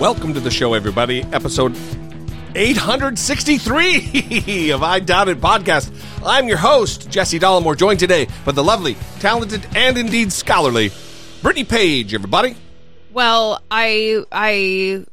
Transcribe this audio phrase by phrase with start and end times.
[0.00, 1.22] Welcome to the show, everybody.
[1.24, 1.76] Episode
[2.56, 5.92] 863 of I Doubt It podcast.
[6.24, 10.90] I'm your host, Jesse Dollemore, joined today by the lovely, talented, and indeed scholarly
[11.42, 12.56] Brittany Page, everybody.
[13.12, 15.04] Well, I I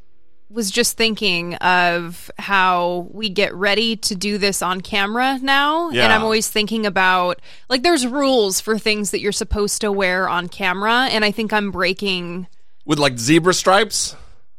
[0.50, 6.04] was just thinking of how we get ready to do this on camera now Yeah.
[6.04, 10.26] and I'm always thinking about like there's rules for things that you're supposed to wear
[10.26, 12.46] on camera and I think I'm breaking
[12.86, 14.16] With like zebra stripes.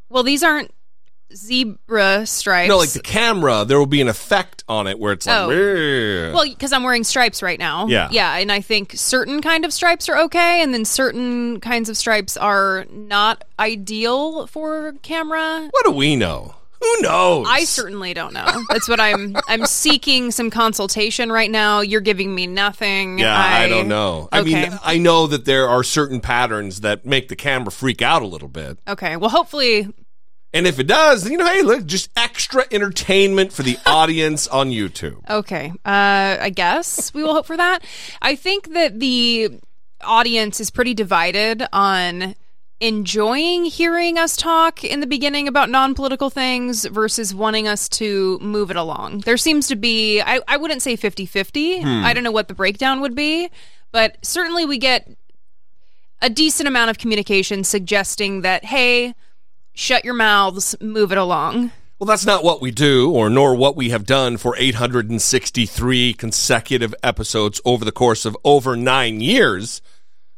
[0.10, 0.72] Well, these aren't
[1.36, 2.70] zebra stripes.
[2.70, 6.32] No, like the camera, there will be an effect on it where it's like, Oh.
[6.34, 7.88] Well, because I'm wearing stripes right now.
[7.88, 8.10] Yeah.
[8.12, 8.38] Yeah.
[8.38, 10.62] And I think certain kind of stripes are okay.
[10.64, 15.68] And then certain kinds of stripes are not ideal for camera.
[15.72, 16.56] what do we know?
[16.82, 17.46] Who knows?
[17.50, 18.48] I certainly don't know.
[18.70, 19.36] That's what I'm.
[19.50, 21.82] I'm seeking some consultation right now.
[21.82, 23.20] You're giving me nothing.
[23.20, 24.30] yeah, I, don't know.
[24.32, 24.54] I Okay.
[24.70, 28.28] mean, I know that there are certain patterns that make the camera freak out a
[28.28, 28.80] little bit.
[28.88, 29.18] Okay.
[29.18, 29.90] Well, hopefully,
[30.54, 34.48] And if it does, then, you know, hey, look, just extra entertainment for the audience
[34.48, 35.18] on YouTube.
[35.30, 35.72] Okay.
[35.86, 37.84] Uh, I guess we will hope for that.
[38.22, 39.60] I think that the
[40.02, 42.36] audience is pretty divided on
[42.80, 48.40] enjoying hearing us talk in the beginning about non political things versus wanting us to
[48.42, 49.20] move it along.
[49.22, 51.84] There seems to be, I, I wouldn't say 50 50.
[51.84, 53.50] I don't know what the breakdown would be,
[53.92, 55.10] but certainly we get
[56.22, 59.14] a decent amount of communication suggesting that, hey,
[59.80, 61.72] shut your mouths, move it along.
[61.98, 66.94] Well, that's not what we do, or nor what we have done for 863 consecutive
[67.02, 69.82] episodes over the course of over nine years.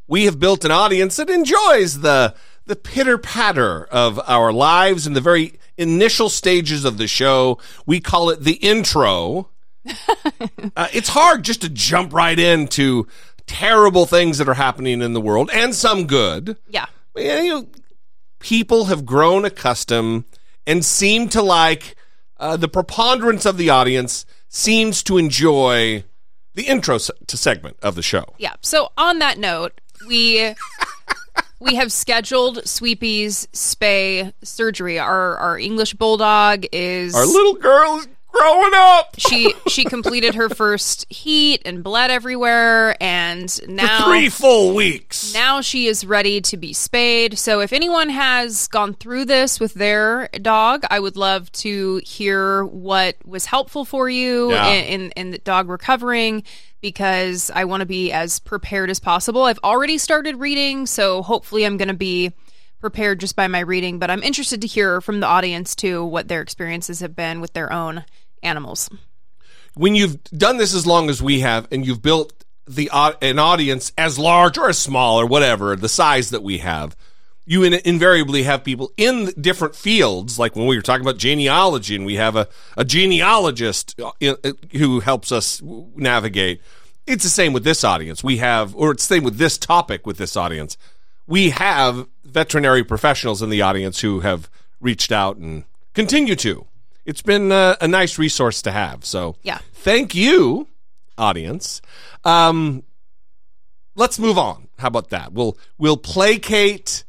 [0.08, 2.36] We have built an audience that enjoys the
[2.68, 7.58] the pitter patter of our lives in the very initial stages of the show.
[7.86, 9.50] We call it the intro.
[10.76, 13.08] uh, it's hard just to jump right into
[13.48, 16.58] terrible things that are happening in the world, and some good.
[16.70, 16.86] Yeah.
[17.16, 17.68] Yeah, you know,
[18.42, 20.26] people have grown accustomed
[20.68, 21.96] and seem to like
[22.38, 26.04] uh, the preponderance of the audience seems to enjoy
[26.56, 28.26] the intro se- to segment of the show.
[28.38, 28.54] Yeah.
[28.62, 30.54] So on that note, we
[31.60, 35.00] we have scheduled Sweepy's spay surgery.
[35.00, 39.16] Our our English bulldog is Our little girl is growing up.
[39.18, 45.34] she she completed her first heat and bled everywhere and For now three full weeks.
[45.34, 47.38] now she is ready to be spayed.
[47.38, 52.64] So if anyone has gone through this with their dog, I would love to hear
[52.66, 54.68] what was helpful for you Yeah.
[54.70, 56.44] in, in, in the dog recovering
[56.82, 59.44] because I want to be as prepared as possible.
[59.44, 62.32] I've already started reading, so hopefully I'm going to be
[62.82, 66.28] prepared just by my reading, but I'm interested to hear from the audience too what
[66.28, 68.04] their experiences have been with their own
[68.44, 68.90] animals.
[69.76, 72.34] when you've done this as long as we have and you've built
[72.68, 76.58] the au- an audience as large or as small or whatever the size that we
[76.58, 76.96] have
[77.46, 80.38] you in- invariably have people in different fields.
[80.38, 82.48] Like when we were talking about genealogy and we have a,
[82.78, 86.62] a genealogist uh, uh, who helps us navigate.
[87.08, 88.24] It's the same with this audience.
[88.24, 90.78] We have or it's the same with this topic with this audience
[91.32, 94.50] we have veterinary professionals in the audience who have
[94.80, 96.66] reached out and continue to.
[97.06, 99.60] It's been uh, a nice resource to have so Yeah.
[99.74, 100.68] thank you
[101.18, 101.82] audience.
[102.24, 102.84] Um
[103.96, 104.68] let's move on.
[104.80, 105.34] How about that?
[105.34, 107.04] We'll we'll placate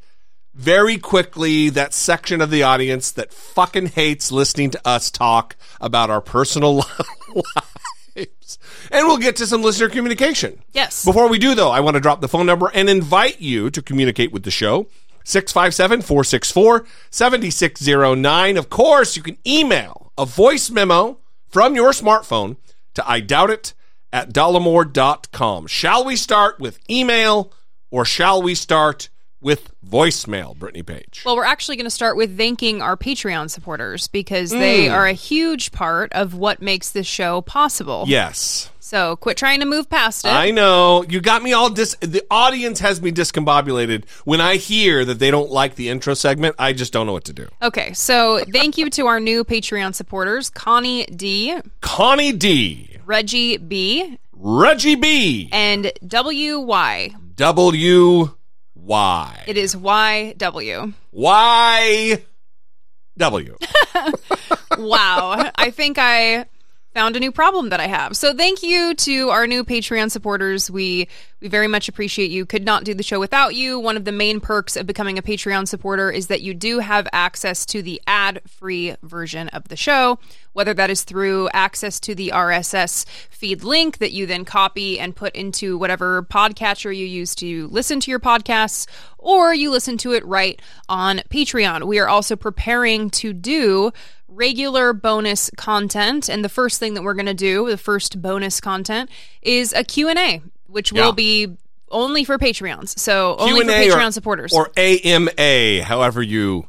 [0.55, 6.09] very quickly that section of the audience that fucking hates listening to us talk about
[6.11, 6.75] our personal
[7.35, 7.82] lives
[8.15, 11.03] and we'll get to some listener communication Yes.
[11.05, 13.81] before we do, though, I want to drop the phone number and invite you to
[13.81, 14.87] communicate with the show.
[15.25, 18.57] 657 464 7609.
[18.57, 21.17] Of course, you can email a voice memo
[21.49, 22.57] from your smartphone
[22.95, 23.73] to I doubt it
[24.11, 25.67] at dollemore.com.
[25.67, 27.51] Shall we start with email
[27.89, 29.09] or shall we start
[29.43, 31.23] with voicemail, Brittany Page?
[31.25, 34.93] Well, we're actually going to start with thanking our Patreon supporters because they Mm.
[34.93, 38.05] are a huge part of what makes this show possible.
[38.07, 38.69] yes.
[38.79, 40.29] So quit trying to move past it.
[40.29, 41.03] I know.
[41.07, 41.95] You got me all dis.
[42.01, 46.55] The audience has me discombobulated when I hear that they don't like the intro segment.
[46.59, 47.47] I just don't know what to do.
[47.61, 54.19] okay, so thank you to our new Patreon supporters Connie D, Connie D, Reggie B,
[54.33, 57.11] Reggie B, and WY.
[57.35, 58.31] W
[58.83, 59.43] Y.
[59.47, 60.93] It is YW.
[61.11, 62.23] Y
[63.17, 63.57] W.
[64.77, 65.51] wow.
[65.55, 66.45] I think I
[66.93, 68.15] found a new problem that I have.
[68.15, 70.69] So thank you to our new Patreon supporters.
[70.69, 71.07] We
[71.43, 72.45] we very much appreciate you.
[72.45, 73.77] Could not do the show without you.
[73.77, 77.05] One of the main perks of becoming a Patreon supporter is that you do have
[77.11, 80.19] access to the ad-free version of the show,
[80.53, 85.17] whether that is through access to the RSS feed link that you then copy and
[85.17, 88.87] put into whatever podcatcher you use to listen to your podcasts
[89.17, 91.83] or you listen to it right on Patreon.
[91.87, 93.91] We are also preparing to do
[94.33, 98.59] regular bonus content and the first thing that we're going to do the first bonus
[98.59, 99.09] content
[99.41, 101.05] is a q&a which Yeah.
[101.05, 101.55] will be
[101.91, 106.67] only for patreons so only for Q&A patreon or, supporters Or AMA, however you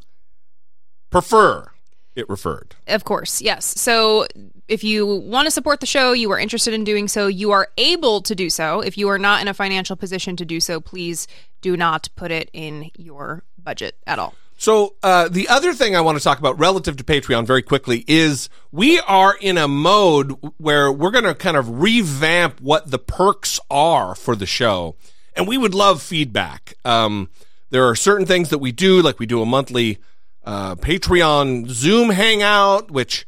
[1.11, 1.71] prefer
[2.15, 2.77] it referred.
[2.87, 3.65] Of course, yes.
[3.81, 4.27] So
[4.69, 7.69] if you want to support the show, you are interested in doing so, you are
[7.77, 8.81] able to do so.
[8.81, 11.27] If you are not in a financial position to do so, please
[11.61, 14.35] do not put it in your budget at all.
[14.57, 18.05] So uh, the other thing I want to talk about relative to Patreon very quickly
[18.07, 22.99] is we are in a mode where we're going to kind of revamp what the
[22.99, 24.97] perks are for the show,
[25.37, 26.75] and we would love feedback.
[26.85, 27.29] Um,
[27.71, 29.99] there are certain things that we do, like we do a monthly
[30.45, 33.27] uh, Patreon Zoom hangout, which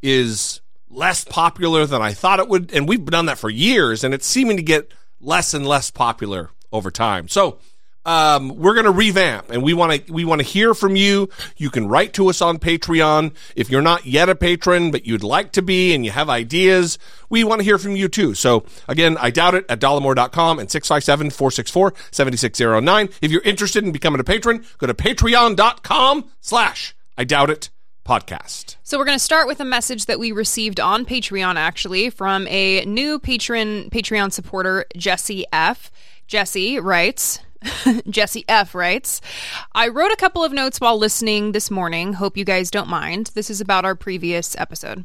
[0.00, 4.14] is less popular than I thought it would, and we've done that for years, and
[4.14, 7.28] it's seeming to get less and less popular over time.
[7.28, 7.58] So
[8.08, 11.28] um, we're going to revamp, and we want to we want to hear from you.
[11.58, 15.22] You can write to us on Patreon if you're not yet a patron, but you'd
[15.22, 16.98] like to be, and you have ideas.
[17.28, 18.32] We want to hear from you too.
[18.34, 23.12] So again, I doubt it at dollemore.com and 657-464-7609.
[23.20, 27.68] If you're interested in becoming a patron, go to patreon.com slash I doubt it
[28.06, 28.76] podcast.
[28.84, 32.48] So we're going to start with a message that we received on Patreon actually from
[32.48, 35.90] a new patron Patreon supporter Jesse F.
[36.26, 37.40] Jesse writes
[38.08, 39.20] Jesse F writes,
[39.74, 42.14] I wrote a couple of notes while listening this morning.
[42.14, 43.30] Hope you guys don't mind.
[43.34, 45.04] This is about our previous episode.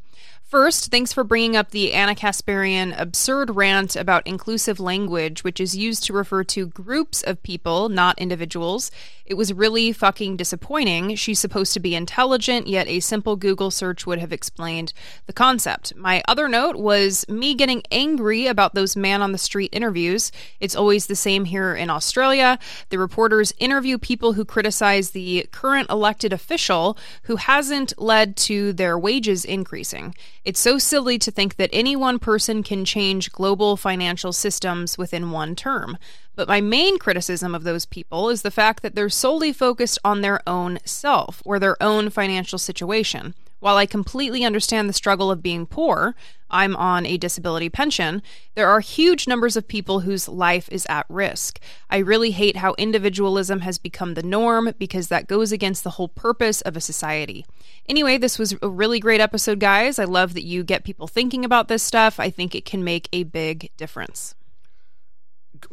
[0.53, 5.75] First, thanks for bringing up the Ana Kasparian absurd rant about inclusive language, which is
[5.75, 8.91] used to refer to groups of people, not individuals.
[9.25, 11.15] It was really fucking disappointing.
[11.15, 14.93] She's supposed to be intelligent, yet a simple Google search would have explained
[15.25, 15.95] the concept.
[15.95, 20.31] My other note was me getting angry about those man on the street interviews.
[20.59, 22.59] It's always the same here in Australia.
[22.89, 28.99] The reporters interview people who criticize the current elected official who hasn't led to their
[28.99, 30.13] wages increasing.
[30.45, 35.31] It's so silly to think that any one person can change global financial systems within
[35.31, 35.97] one term.
[36.35, 40.19] But my main criticism of those people is the fact that they're solely focused on
[40.19, 43.35] their own self or their own financial situation.
[43.63, 46.15] While I completely understand the struggle of being poor,
[46.49, 48.21] I'm on a disability pension,
[48.55, 51.61] there are huge numbers of people whose life is at risk.
[51.89, 56.09] I really hate how individualism has become the norm because that goes against the whole
[56.09, 57.45] purpose of a society.
[57.87, 59.97] Anyway, this was a really great episode, guys.
[59.97, 62.19] I love that you get people thinking about this stuff.
[62.19, 64.35] I think it can make a big difference.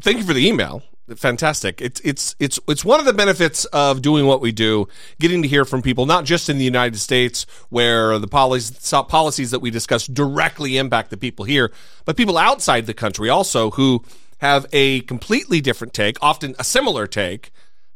[0.01, 0.85] thank you for the email.
[1.17, 1.81] Fantastic.
[1.81, 4.87] It's it's it's it's one of the benefits of doing what we do,
[5.19, 9.51] getting to hear from people not just in the United States where the policies policies
[9.51, 11.73] that we discuss directly impact the people here,
[12.05, 14.05] but people outside the country also who
[14.39, 17.51] have a completely different take, often a similar take,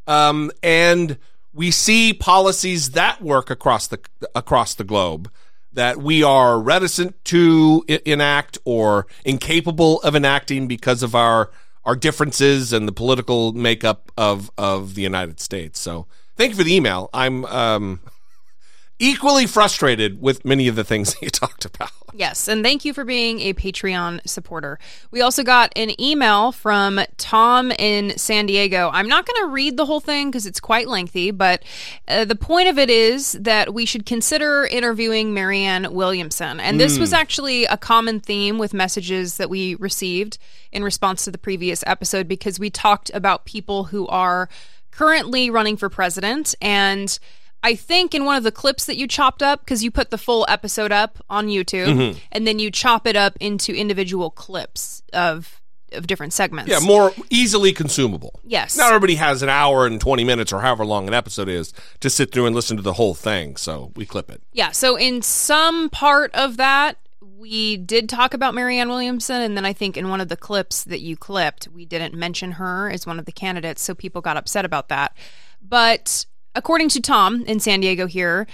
[0.08, 1.16] um, and
[1.52, 4.00] we see policies that work across the
[4.34, 5.30] across the globe
[5.72, 11.50] that we are reticent to enact or incapable of enacting because of our
[11.84, 15.78] our differences and the political makeup of of the United States.
[15.78, 17.10] So, thank you for the email.
[17.12, 18.00] I'm um,
[18.98, 21.90] equally frustrated with many of the things that you talked about.
[22.16, 24.78] Yes, and thank you for being a Patreon supporter.
[25.10, 28.88] We also got an email from Tom in San Diego.
[28.92, 31.64] I'm not going to read the whole thing because it's quite lengthy, but
[32.06, 36.60] uh, the point of it is that we should consider interviewing Marianne Williamson.
[36.60, 40.38] And this was actually a common theme with messages that we received
[40.70, 44.48] in response to the previous episode because we talked about people who are
[44.92, 47.18] currently running for president and
[47.64, 50.18] I think in one of the clips that you chopped up, because you put the
[50.18, 52.18] full episode up on YouTube, Mm-hmm.
[52.30, 55.60] and then you chop it up into individual clips of
[55.92, 56.68] of different segments.
[56.70, 58.40] Yeah, more easily consumable.
[58.42, 58.76] Yes.
[58.76, 62.10] Not everybody has an hour and 20 minutes or however long an episode is to
[62.10, 64.42] sit through and listen to the whole thing, so we clip it.
[64.52, 64.72] Yeah.
[64.72, 69.72] So in some part of that, we did talk about Marianne Williamson, and then I
[69.72, 73.18] think in one of the clips that you clipped, we didn't mention her as one
[73.20, 75.16] of the candidates, so people got upset about that.
[75.62, 78.46] But according to Tom in San Diego here,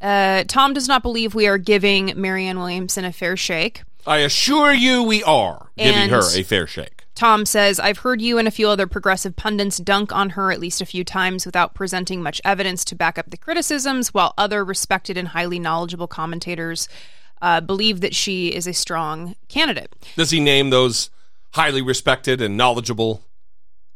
[0.00, 3.82] uh, Tom does not believe we are giving Marianne Williamson a fair shake.
[4.06, 6.92] I assure you we are giving And- her a fair shake.
[7.14, 10.60] Tom says, I've heard you and a few other progressive pundits dunk on her at
[10.60, 14.62] least a few times without presenting much evidence to back up the criticisms, while other
[14.62, 16.90] respected and highly knowledgeable commentators
[17.40, 19.94] uh, believe that she is a strong candidate.
[20.14, 21.08] Does he name those
[21.54, 23.22] highly respected and knowledgeable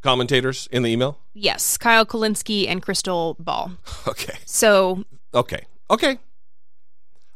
[0.02, 1.18] commentators in the email?
[1.34, 3.72] Yes, Kyle Kulinski and Krystal Ball.
[4.08, 4.36] Okay.
[4.46, 5.04] So,
[5.34, 5.64] Okay.
[5.90, 6.18] Okay.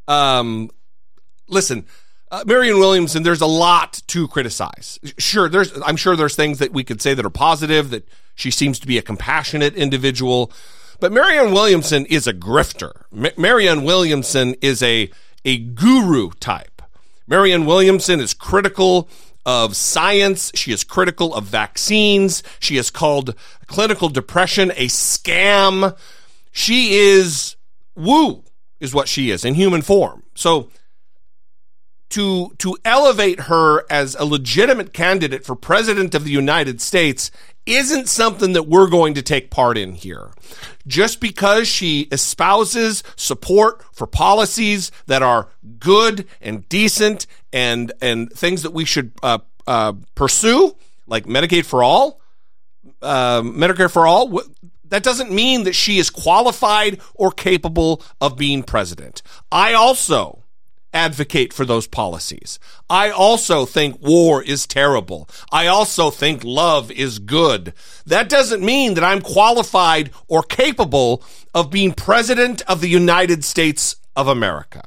[0.08, 0.70] Um,
[1.48, 1.86] listen,
[2.30, 3.22] uh, Marianne Williamson.
[3.22, 4.98] There's a lot to criticize.
[5.18, 5.72] Sure, there's.
[5.82, 7.90] I'm sure there's things that we could say that are positive.
[7.90, 10.50] That she seems to be a compassionate individual,
[11.00, 13.02] but Marianne Williamson is a grifter.
[13.12, 15.10] Ma- Marianne Williamson is a
[15.44, 16.82] a guru type.
[17.26, 19.08] Marianne Williamson is critical
[19.46, 20.50] of science.
[20.54, 22.42] She is critical of vaccines.
[22.60, 23.34] She has called
[23.66, 25.96] clinical depression a scam.
[26.52, 27.56] She is
[27.94, 28.44] woo
[28.80, 30.22] is what she is in human form.
[30.34, 30.70] So
[32.10, 37.30] to to elevate her as a legitimate candidate for president of the United States
[37.66, 40.30] isn't something that we're going to take part in here.
[40.86, 45.48] Just because she espouses support for policies that are
[45.78, 51.82] good and decent and and things that we should uh, uh, pursue, like Medicaid for
[51.82, 52.20] all,
[53.00, 54.42] uh, Medicare for all,
[54.86, 59.22] that doesn't mean that she is qualified or capable of being president.
[59.52, 60.42] I also
[60.92, 62.58] advocate for those policies.
[62.90, 65.28] I also think war is terrible.
[65.50, 67.72] I also think love is good.
[68.06, 73.96] That doesn't mean that I'm qualified or capable of being president of the United States
[74.16, 74.82] of America.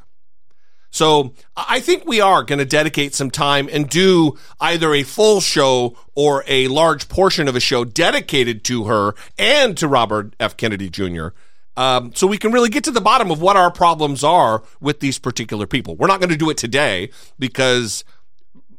[0.97, 5.41] So I think we are going to dedicate some time and do either a full
[5.41, 10.57] show or a large portion of a show dedicated to her and to Robert F.
[10.57, 11.27] Kennedy Jr.
[11.75, 14.99] Um, so we can really get to the bottom of what our problems are with
[14.99, 15.95] these particular people.
[15.95, 18.03] We're not going to do it today because,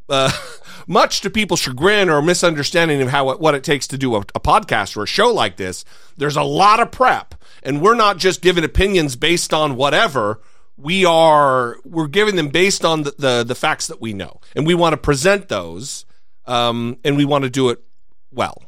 [0.08, 0.32] uh,
[0.88, 4.40] much to people's chagrin or misunderstanding of how what it takes to do a, a
[4.40, 5.84] podcast or a show like this,
[6.16, 10.40] there's a lot of prep, and we're not just giving opinions based on whatever.
[10.80, 14.66] We are we're giving them based on the the, the facts that we know, and
[14.66, 16.06] we want to present those,
[16.46, 17.82] um, and we want to do it
[18.30, 18.62] well.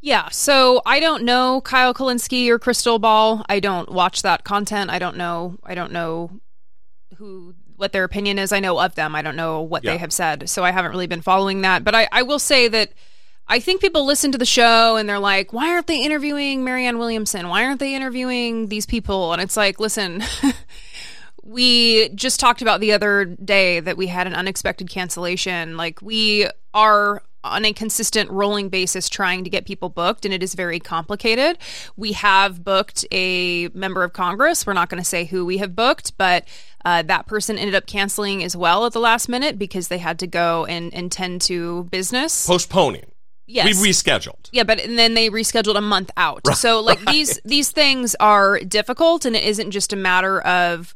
[0.00, 3.44] Yeah, so I don't know Kyle Kulinski or Krystal Ball.
[3.48, 4.88] I don't watch that content.
[4.90, 5.58] I don't know.
[5.64, 6.30] I don't know
[7.16, 8.52] who what their opinion is.
[8.52, 9.16] I know of them.
[9.16, 9.92] I don't know what Yeah.
[9.92, 10.48] they have said.
[10.48, 11.82] So I haven't really been following that.
[11.82, 12.92] But I, I will say that
[13.48, 16.98] I think people listen to the show and they're like, why aren't they interviewing Marianne
[16.98, 17.48] Williamson?
[17.48, 19.32] Why aren't they interviewing these people?
[19.32, 20.22] And it's like, listen.
[21.46, 25.76] we just talked about the other day that we had an unexpected cancellation.
[25.76, 30.42] Like we are on a consistent rolling basis trying to get people booked and it
[30.42, 31.58] is very complicated.
[31.96, 34.66] We have booked a member of Congress.
[34.66, 36.44] We're not going to say who we have booked, but
[36.84, 40.18] uh, that person ended up canceling as well at the last minute because they had
[40.18, 42.46] to go and, and tend to business.
[42.46, 43.06] Postponing.
[43.46, 43.80] Yes.
[43.80, 44.48] We rescheduled.
[44.50, 46.42] Yeah, but and then they rescheduled a month out.
[46.56, 50.94] So like these these things are difficult and it isn't just a matter of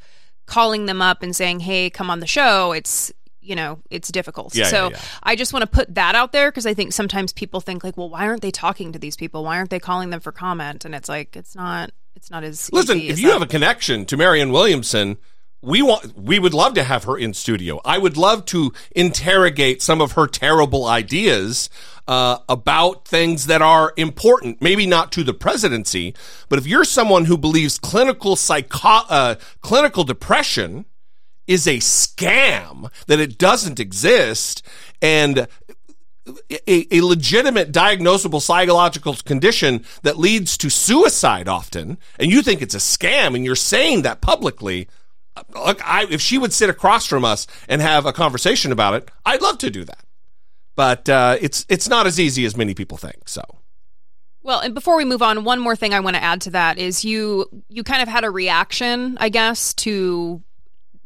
[0.51, 4.55] calling them up and saying, "Hey, come on the show." It's you know, it's difficult.
[4.55, 5.01] Yeah, so yeah, yeah.
[5.23, 7.97] I just want to put that out there because I think sometimes people think like,
[7.97, 9.45] "Well, why aren't they talking to these people?
[9.45, 12.71] Why aren't they calling them for comment?" And it's like it's not it's not as
[12.73, 13.35] Listen, if as you that.
[13.35, 15.17] have a connection to Marianne Williamson,
[15.63, 17.81] we want we would love to have her in studio.
[17.85, 21.71] I would love to interrogate some of her terrible ideas
[22.11, 26.13] uh, about things that are important, maybe not to the presidency,
[26.49, 30.87] but if you're someone who believes clinical psycho- uh, clinical depression
[31.47, 34.61] is a scam, that it doesn't exist,
[35.01, 35.47] and
[36.67, 42.75] a, a legitimate diagnosable psychological condition that leads to suicide often, and you think it's
[42.75, 44.89] a scam, and you're saying that publicly,
[45.55, 49.09] look, I, if she would sit across from us and have a conversation about it,
[49.25, 50.05] I'd love to do that.
[50.81, 53.29] But uh, it's it's not as easy as many people think.
[53.29, 53.43] So
[54.43, 56.79] Well, and before we move on, one more thing I want to add to that
[56.79, 60.43] is you you kind of had a reaction, I guess, to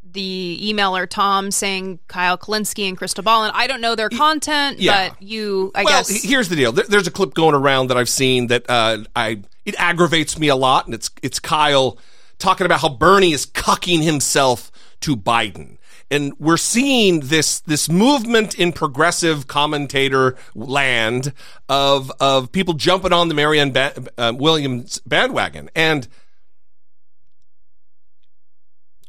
[0.04, 4.78] the emailer Tom saying Kyle Kulinski and Krystal Ball, and I don't know their content,
[4.78, 5.08] yeah.
[5.08, 6.70] but you, I well, guess, here's the deal.
[6.70, 10.46] There, there's a clip going around that I've seen that uh, I it aggravates me
[10.46, 11.98] a lot, and it's it's Kyle
[12.38, 15.78] talking about how Bernie is cucking himself to Biden.
[16.10, 21.32] And we're seeing this this movement in progressive commentator land
[21.68, 26.06] of of people jumping on the Marianne ba- uh, Williams bandwagon, and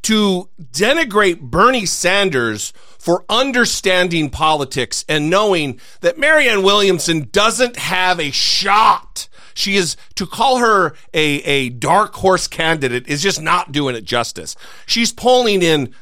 [0.03, 8.29] to denigrate Bernie Sanders for understanding politics and knowing that Marianne Williamson doesn't have a
[8.29, 9.27] shot.
[9.55, 14.03] She is to call her a, a dark horse candidate is just not doing it
[14.03, 14.55] justice.
[14.85, 15.95] She's polling in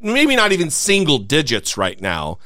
[0.00, 2.38] maybe not even single digits right now.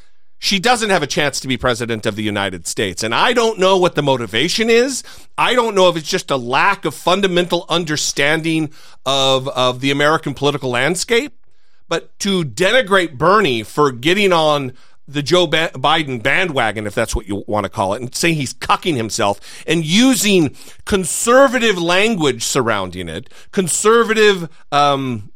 [0.44, 3.02] she doesn't have a chance to be president of the United States.
[3.02, 5.02] And I don't know what the motivation is.
[5.38, 8.70] I don't know if it's just a lack of fundamental understanding
[9.06, 11.32] of, of the American political landscape.
[11.88, 14.75] But to denigrate Bernie for getting on
[15.08, 18.52] the Joe Biden bandwagon, if that's what you want to call it, and saying he's
[18.52, 25.30] cucking himself and using conservative language surrounding it, conservative um,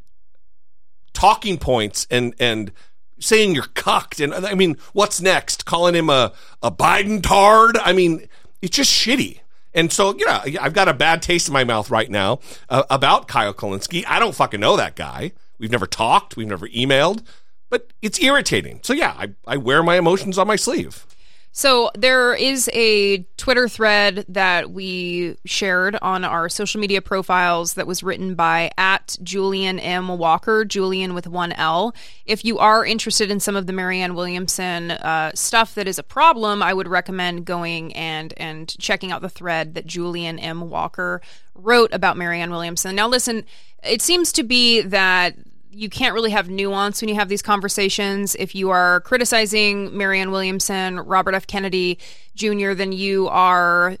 [1.13, 2.71] talking points, and and
[3.19, 4.19] saying you're cucked.
[4.19, 5.65] And I mean, what's next?
[5.65, 7.77] Calling him a a Biden tard?
[7.77, 8.27] I mean,
[8.61, 9.39] it's just shitty.
[9.73, 12.39] And so, you know, I've got a bad taste in my mouth right now
[12.69, 14.03] uh, about Kyle Kulinski.
[14.07, 15.31] I don't fucking know that guy.
[15.59, 16.35] We've never talked.
[16.35, 17.21] We've never emailed
[17.69, 18.79] but it's irritating.
[18.83, 21.05] So yeah, I, I wear my emotions on my sleeve.
[21.51, 27.87] So there is a Twitter thread that we shared on our social media profiles that
[27.87, 30.09] was written by at Julian M.
[30.19, 31.95] Walker, Julian with one L.
[32.25, 36.03] If you are interested in some of the Marianne Williamson uh, stuff that is a
[36.03, 40.69] problem, I would recommend going and and checking out the thread that Julian M.
[40.69, 41.19] Walker
[41.55, 42.95] wrote about Marianne Williamson.
[42.95, 43.43] Now listen,
[43.83, 45.35] it seems to be that
[45.71, 48.35] you can't really have nuance when you have these conversations.
[48.35, 51.47] If you are criticizing Marianne Williamson, Robert F.
[51.47, 51.99] Kennedy
[52.35, 53.97] Jr., then you are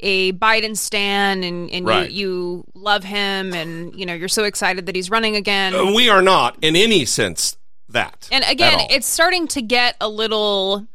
[0.00, 2.10] a Biden stan and, and right.
[2.10, 5.74] you, you, love him and you know you're so excited that he's running again.
[5.74, 7.56] Uh, we are not in any sense
[7.88, 8.28] that.
[8.30, 10.86] And again, it's starting to get a little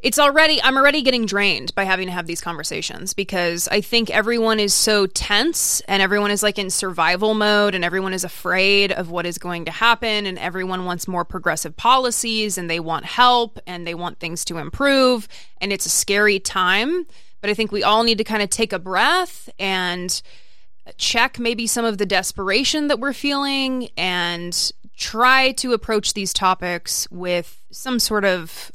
[0.00, 4.10] it's already i'm already getting drained by having to have these conversations because i think
[4.10, 8.92] everyone is so tense and everyone is like in survival mode and everyone is afraid
[8.92, 13.04] of what is going to happen and everyone wants more progressive policies and they want
[13.04, 15.26] help and they want things to improve
[15.60, 17.06] and it's a scary time.
[17.40, 20.20] But i think we all need to kind of take a breath and
[20.96, 27.08] check maybe some of the desperation that we're feeling and try to approach these topics
[27.10, 28.72] with some sort of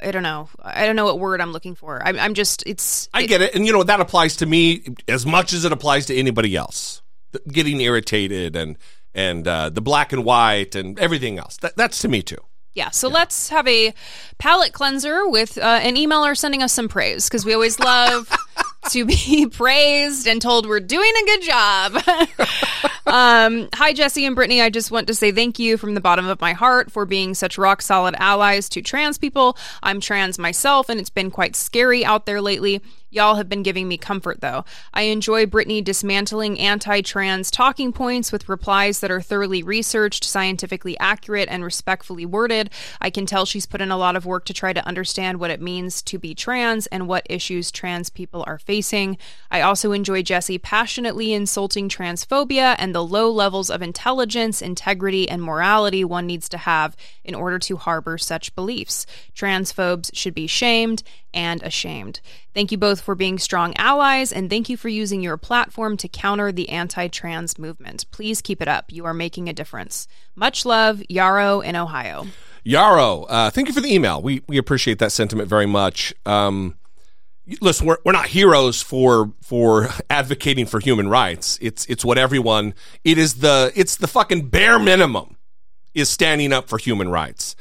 [0.00, 0.48] I don't know.
[0.60, 2.00] I don't know what word I'm looking for.
[2.04, 3.08] I'm, I'm just, it's.
[3.12, 3.54] I get it.
[3.54, 7.02] And, you know, that applies to me as much as it applies to anybody else.
[7.48, 8.78] Getting irritated and,
[9.14, 11.56] and uh, the black and white and everything else.
[11.58, 12.38] That, that's to me too.
[12.74, 13.14] Yeah, so yeah.
[13.14, 13.92] let's have a
[14.38, 18.30] palate cleanser with uh, an emailer sending us some praise because we always love
[18.90, 21.96] to be praised and told we're doing a good job.
[23.06, 24.62] um, hi, Jesse and Brittany.
[24.62, 27.34] I just want to say thank you from the bottom of my heart for being
[27.34, 29.56] such rock solid allies to trans people.
[29.82, 32.80] I'm trans myself, and it's been quite scary out there lately.
[33.10, 34.66] Y'all have been giving me comfort, though.
[34.92, 40.98] I enjoy Brittany dismantling anti trans talking points with replies that are thoroughly researched, scientifically
[40.98, 42.68] accurate, and respectfully worded.
[43.00, 45.50] I can tell she's put in a lot of work to try to understand what
[45.50, 49.16] it means to be trans and what issues trans people are facing.
[49.50, 55.42] I also enjoy Jesse passionately insulting transphobia and the low levels of intelligence, integrity, and
[55.42, 56.94] morality one needs to have
[57.24, 59.06] in order to harbor such beliefs.
[59.34, 62.20] Transphobes should be shamed and ashamed.
[62.54, 66.08] Thank you both for being strong allies, and thank you for using your platform to
[66.08, 68.10] counter the anti trans movement.
[68.10, 68.86] Please keep it up.
[68.92, 70.08] You are making a difference.
[70.34, 72.26] Much love, Yarrow in Ohio.
[72.64, 74.20] Yarrow, uh, thank you for the email.
[74.20, 76.12] We, we appreciate that sentiment very much.
[76.26, 76.76] Um,
[77.60, 81.58] listen, we're, we're not heroes for for advocating for human rights.
[81.60, 82.74] It's it's what everyone.
[83.04, 85.36] It is the it's the fucking bare minimum
[85.94, 87.56] is standing up for human rights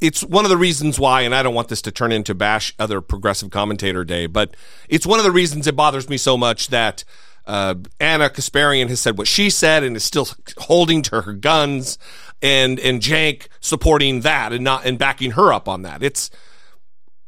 [0.00, 2.74] it's one of the reasons why, and I don't want this to turn into bash
[2.78, 4.56] other progressive commentator day, but
[4.88, 7.04] it's one of the reasons it bothers me so much that
[7.46, 11.98] uh, Ana Kasparian has said what she said and is still holding to her guns,
[12.42, 16.02] and and Cenk supporting that and not and backing her up on that.
[16.02, 16.30] It's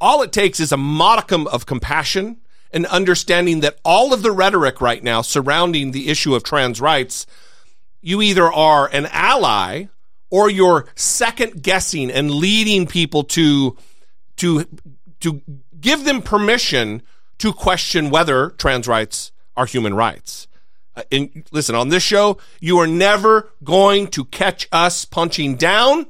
[0.01, 2.38] all it takes is a modicum of compassion
[2.70, 7.27] and understanding that all of the rhetoric right now surrounding the issue of trans rights,
[8.01, 9.87] you either are an ally
[10.30, 13.76] or you're second guessing and leading people to
[14.36, 14.64] to
[15.20, 15.42] to
[15.80, 17.02] give them permission
[17.38, 20.48] to question whether trans rights are human rights.
[20.96, 26.06] Uh, and listen, on this show, you are never going to catch us punching down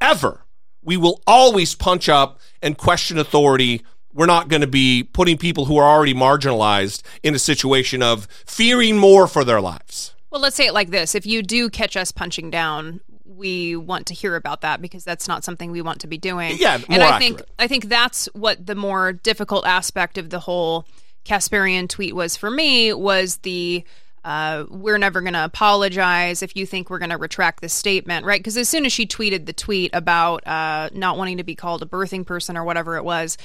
[0.00, 0.44] ever.
[0.82, 3.82] We will always punch up and question authority.
[4.12, 8.26] We're not going to be putting people who are already marginalized in a situation of
[8.46, 10.14] fearing more for their lives.
[10.30, 11.14] Well, let's say it like this.
[11.14, 13.00] If you do catch us punching down,
[13.36, 16.56] we want to hear about that because that's not something we want to be doing.
[16.58, 20.86] Yeah, and I think I think that's what the more difficult aspect of the whole
[21.24, 23.84] Kasparian tweet was for me was the
[24.24, 28.26] uh, we're never going to apologize if you think we're going to retract this statement,
[28.26, 28.40] right?
[28.40, 31.82] Because as soon as she tweeted the tweet about uh, not wanting to be called
[31.82, 33.38] a birthing person or whatever it was,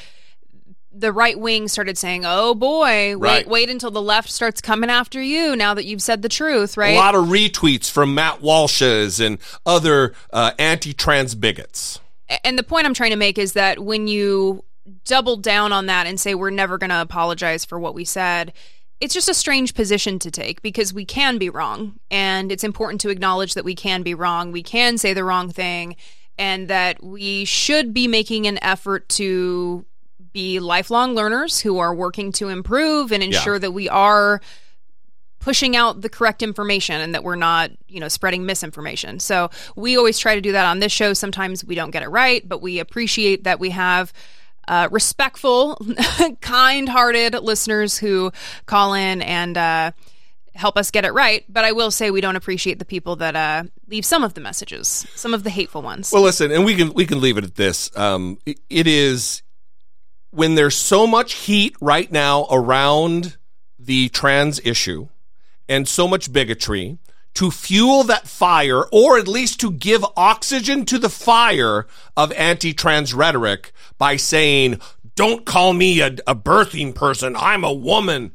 [0.97, 3.47] the right wing started saying, "Oh boy, wait, right.
[3.47, 6.95] wait until the left starts coming after you now that you've said the truth." Right?
[6.95, 11.99] A lot of retweets from Matt Walsh's and other uh, anti-trans bigots.
[12.43, 14.63] And the point I'm trying to make is that when you
[15.05, 18.53] double down on that and say we're never going to apologize for what we said,
[18.99, 21.99] it's just a strange position to take because we can be wrong.
[22.09, 24.51] And it's important to acknowledge that we can be wrong.
[24.51, 25.95] We can say the wrong thing
[26.37, 29.85] and that we should be making an effort to
[30.35, 33.59] be lifelong learners who are working to improve and ensure yeah.
[33.59, 34.41] that we are
[35.39, 39.17] pushing out the correct information and that we're not, you know, spreading misinformation.
[39.21, 41.13] So we always try to do that on this show.
[41.13, 44.11] Sometimes we don't get it right, but we appreciate that we have
[44.67, 45.79] uh, respectful,
[46.41, 48.33] kind hearted listeners who
[48.65, 49.91] call in and uh,
[50.53, 51.45] help us get it right.
[51.47, 54.41] But I will say we don't appreciate the people that uh, leave some of the
[54.41, 56.11] messages, some of the hateful ones.
[56.11, 57.89] Well, listen, and we can we can leave it at this.
[57.95, 59.43] Um, it is
[60.35, 63.37] when there's so much heat right now around
[63.79, 65.07] the trans issue
[65.69, 66.97] and so much bigotry
[67.33, 73.13] to fuel that fire or at least to give oxygen to the fire of anti-trans
[73.13, 74.79] rhetoric by saying,
[75.15, 77.35] don't call me a, a birthing person.
[77.37, 78.33] I'm a woman.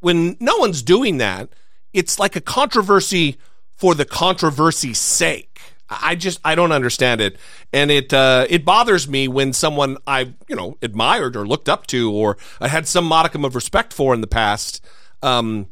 [0.00, 1.48] When no one's doing that,
[1.92, 3.38] it's like a controversy
[3.70, 5.55] for the controversy's sake.
[5.88, 7.36] I just I don't understand it,
[7.72, 11.86] and it uh, it bothers me when someone I you know admired or looked up
[11.88, 14.84] to or I had some modicum of respect for in the past
[15.22, 15.68] um,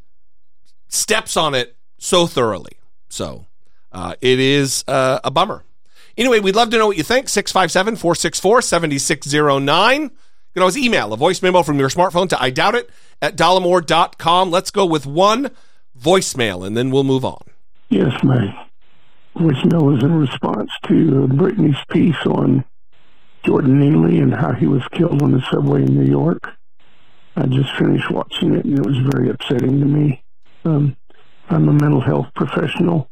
[0.88, 2.72] steps on it so thoroughly.
[3.08, 3.46] So
[3.92, 5.64] uh, it is uh, a bummer.
[6.16, 7.28] Anyway, we'd love to know what you think.
[7.28, 10.02] 657 464 7609.
[10.02, 10.10] You
[10.52, 12.88] can always email a voice memo from your smartphone to I doubt it
[13.20, 14.50] at dollemore.com.
[14.50, 15.50] Let's go with one
[16.00, 17.42] voicemail and then we'll move on.
[17.88, 18.12] Yes,
[19.34, 22.64] my voicemail was in response to Brittany's piece on
[23.44, 26.52] Jordan Neely and how he was killed on the subway in New York.
[27.36, 30.22] I just finished watching it and it was very upsetting to me.
[30.64, 30.96] Um,
[31.50, 33.10] I'm a mental health professional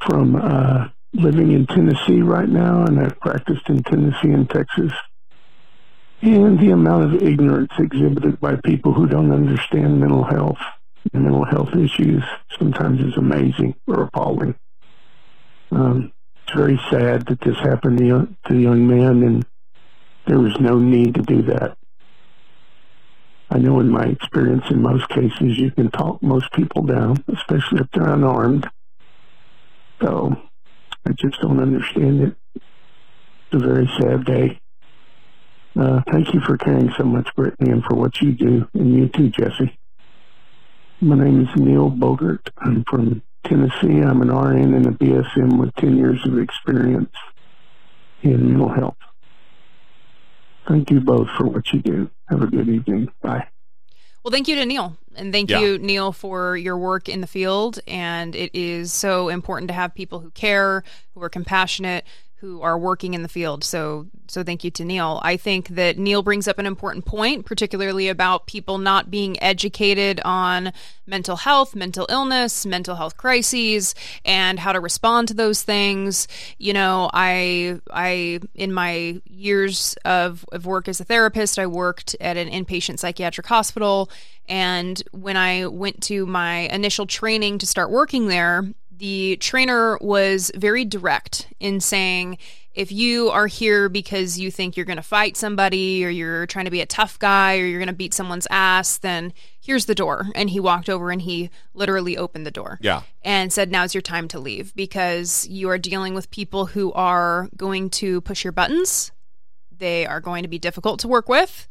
[0.00, 4.92] from uh, living in Tennessee right now, and I've practiced in Tennessee and Texas.
[6.20, 10.58] And the amount of ignorance exhibited by people who don't understand mental health
[11.12, 12.22] and mental health issues
[12.58, 14.54] sometimes is amazing or appalling.
[15.70, 19.46] Um, it's very sad that this happened to, to the young man, and
[20.26, 21.76] there was no need to do that.
[23.50, 27.80] I know in my experience, in most cases, you can talk most people down, especially
[27.80, 28.68] if they're unarmed.
[30.02, 30.36] So
[31.06, 32.36] I just don't understand it.
[32.54, 34.60] It's a very sad day.
[35.78, 39.08] Uh, thank you for caring so much, Brittany, and for what you do, and you
[39.08, 39.78] too, Jesse.
[41.00, 42.48] My name is Neil Bogert.
[42.58, 44.02] I'm from Tennessee.
[44.02, 47.14] I'm an RN and a BSN with 10 years of experience
[48.22, 48.96] in mental health.
[50.68, 52.10] Thank you both for what you do.
[52.28, 53.08] Have a good evening.
[53.22, 53.46] Bye.
[54.24, 54.96] Well, thank you to Neil.
[55.14, 55.60] And thank yeah.
[55.60, 57.78] you, Neil, for your work in the field.
[57.86, 60.82] And it is so important to have people who care,
[61.14, 62.04] who are compassionate,
[62.40, 63.64] who are working in the field.
[63.64, 65.20] So, so thank you to Neil.
[65.22, 70.20] I think that Neil brings up an important point, particularly about people not being educated
[70.22, 70.72] on
[71.06, 76.28] mental health, mental illness, mental health crises, and how to respond to those things.
[76.58, 82.16] You know, I, I, in my years of, of work as a therapist, I worked
[82.20, 84.10] at an inpatient psychiatric hospital.
[84.46, 88.62] And when I went to my initial training to start working there,
[88.98, 92.38] the trainer was very direct in saying
[92.76, 96.66] if you are here because you think you're going to fight somebody or you're trying
[96.66, 99.94] to be a tough guy or you're going to beat someone's ass, then here's the
[99.94, 100.26] door.
[100.34, 102.78] And he walked over and he literally opened the door.
[102.82, 103.02] Yeah.
[103.22, 107.48] And said, now's your time to leave because you are dealing with people who are
[107.56, 109.10] going to push your buttons.
[109.76, 111.68] They are going to be difficult to work with.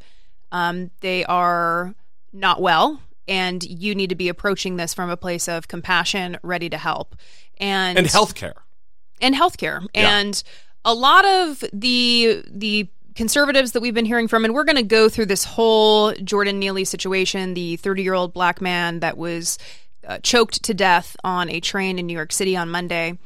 [0.52, 1.94] Um, they are
[2.34, 6.70] not well and you need to be approaching this from a place of compassion, ready
[6.70, 7.16] to help,
[7.58, 8.54] and and healthcare,
[9.22, 10.20] and healthcare, yeah.
[10.20, 10.44] and
[10.84, 14.84] a lot of the the conservatives that we've been hearing from, and we're going to
[14.84, 19.58] go through this whole Jordan Neely situation, the 30 year old black man that was
[20.06, 23.18] uh, choked to death on a train in New York City on Monday,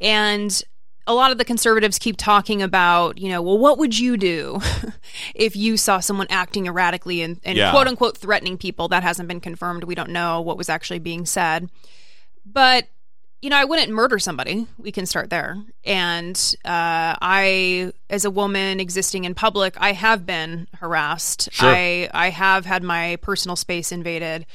[0.00, 0.62] and
[1.10, 4.60] a lot of the conservatives keep talking about, you know, well, what would you do
[5.34, 7.72] if you saw someone acting erratically and, and yeah.
[7.72, 8.86] quote unquote threatening people?
[8.88, 9.84] That hasn't been confirmed.
[9.84, 11.68] We don't know what was actually being said.
[12.46, 12.86] But,
[13.42, 14.68] you know, I wouldn't murder somebody.
[14.78, 15.56] We can start there.
[15.84, 21.52] And uh, I, as a woman existing in public, I have been harassed.
[21.52, 21.70] Sure.
[21.70, 24.46] I, I have had my personal space invaded.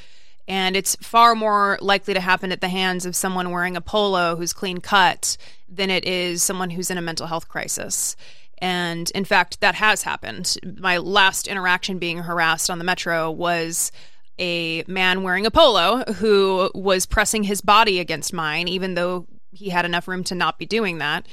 [0.48, 4.36] And it's far more likely to happen at the hands of someone wearing a polo
[4.36, 5.36] who's clean cut
[5.68, 8.16] than it is someone who's in a mental health crisis.
[8.58, 10.56] And in fact, that has happened.
[10.78, 13.90] My last interaction being harassed on the metro was
[14.38, 19.70] a man wearing a polo who was pressing his body against mine, even though he
[19.70, 21.26] had enough room to not be doing that.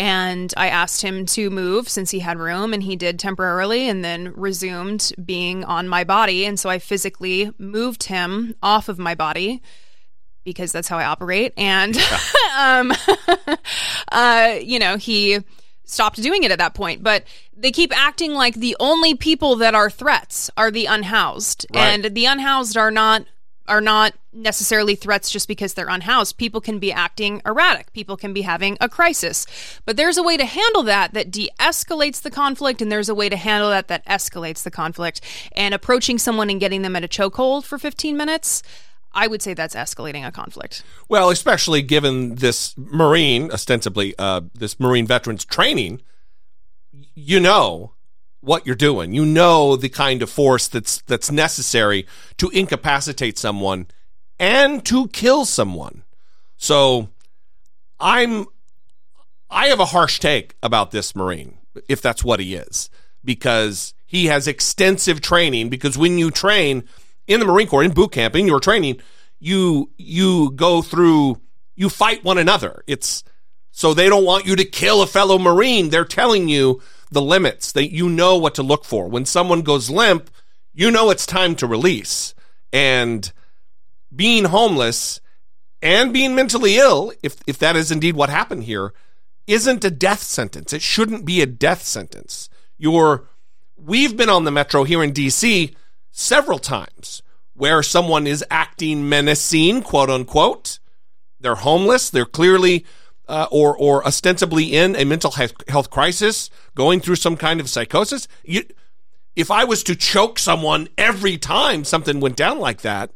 [0.00, 4.02] And I asked him to move since he had room, and he did temporarily and
[4.02, 6.46] then resumed being on my body.
[6.46, 9.60] And so I physically moved him off of my body
[10.42, 11.52] because that's how I operate.
[11.58, 11.98] And,
[12.58, 12.92] um,
[14.10, 15.40] uh, you know, he
[15.84, 17.02] stopped doing it at that point.
[17.02, 22.04] But they keep acting like the only people that are threats are the unhoused, Right.
[22.04, 23.26] and the unhoused are not
[23.68, 26.36] are not necessarily threats just because they're unhoused.
[26.36, 27.92] People can be acting erratic.
[27.92, 29.46] People can be having a crisis.
[29.84, 33.28] But there's a way to handle that that de-escalates the conflict and there's a way
[33.28, 35.20] to handle that that escalates the conflict.
[35.52, 38.62] And approaching someone and getting them at a chokehold for 15 minutes,
[39.12, 40.84] I would say that's escalating a conflict.
[41.08, 46.02] Well, especially given this Marine, ostensibly uh, this Marine veterans training,
[47.14, 47.94] you know
[48.40, 49.12] what you're doing.
[49.12, 52.06] You know the kind of force that's that's necessary
[52.38, 53.88] to incapacitate someone
[54.40, 56.02] and to kill someone.
[56.56, 57.10] So
[58.00, 58.46] I'm
[59.50, 62.88] I have a harsh take about this Marine, if that's what he is,
[63.24, 65.68] because he has extensive training.
[65.68, 66.84] Because when you train
[67.26, 69.00] in the Marine Corps, in boot camp, in your training,
[69.38, 71.40] you you go through
[71.76, 72.82] you fight one another.
[72.86, 73.22] It's
[73.70, 75.90] so they don't want you to kill a fellow Marine.
[75.90, 79.08] They're telling you the limits that you know what to look for.
[79.08, 80.30] When someone goes limp,
[80.72, 82.34] you know it's time to release.
[82.72, 83.30] And
[84.14, 85.20] being homeless
[85.82, 88.92] and being mentally ill, if if that is indeed what happened here,
[89.46, 90.72] isn't a death sentence.
[90.72, 92.48] It shouldn't be a death sentence.
[92.76, 93.28] You're
[93.76, 95.74] we've been on the metro here in DC
[96.10, 97.22] several times
[97.54, 100.78] where someone is acting menacing, quote unquote.
[101.40, 102.10] They're homeless.
[102.10, 102.84] They're clearly
[103.28, 107.70] uh, or or ostensibly in a mental health, health crisis, going through some kind of
[107.70, 108.28] psychosis.
[108.44, 108.64] You,
[109.36, 113.12] if I was to choke someone every time something went down like that,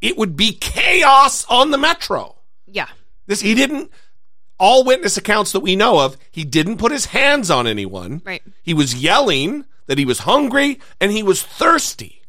[0.00, 2.36] it would be chaos on the metro.
[2.66, 2.88] Yeah.
[3.26, 3.90] This he didn't.
[4.58, 8.20] All witness accounts that we know of, he didn't put his hands on anyone.
[8.26, 8.42] Right.
[8.62, 12.22] He was yelling that he was hungry and he was thirsty,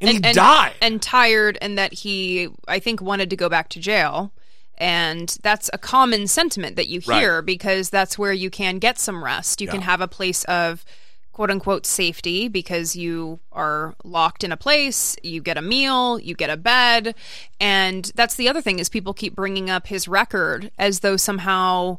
[0.00, 0.74] and, he and, died.
[0.80, 4.32] and tired and that he i think wanted to go back to jail
[4.78, 7.20] and that's a common sentiment that you Right.
[7.20, 10.84] hear because that's where you can get some rest you can have a place of
[11.32, 16.34] quote unquote safety because you are locked in a place you get a meal you
[16.34, 17.14] get a bed.
[17.60, 21.98] And that's the other thing is people keep bringing up his record as though somehow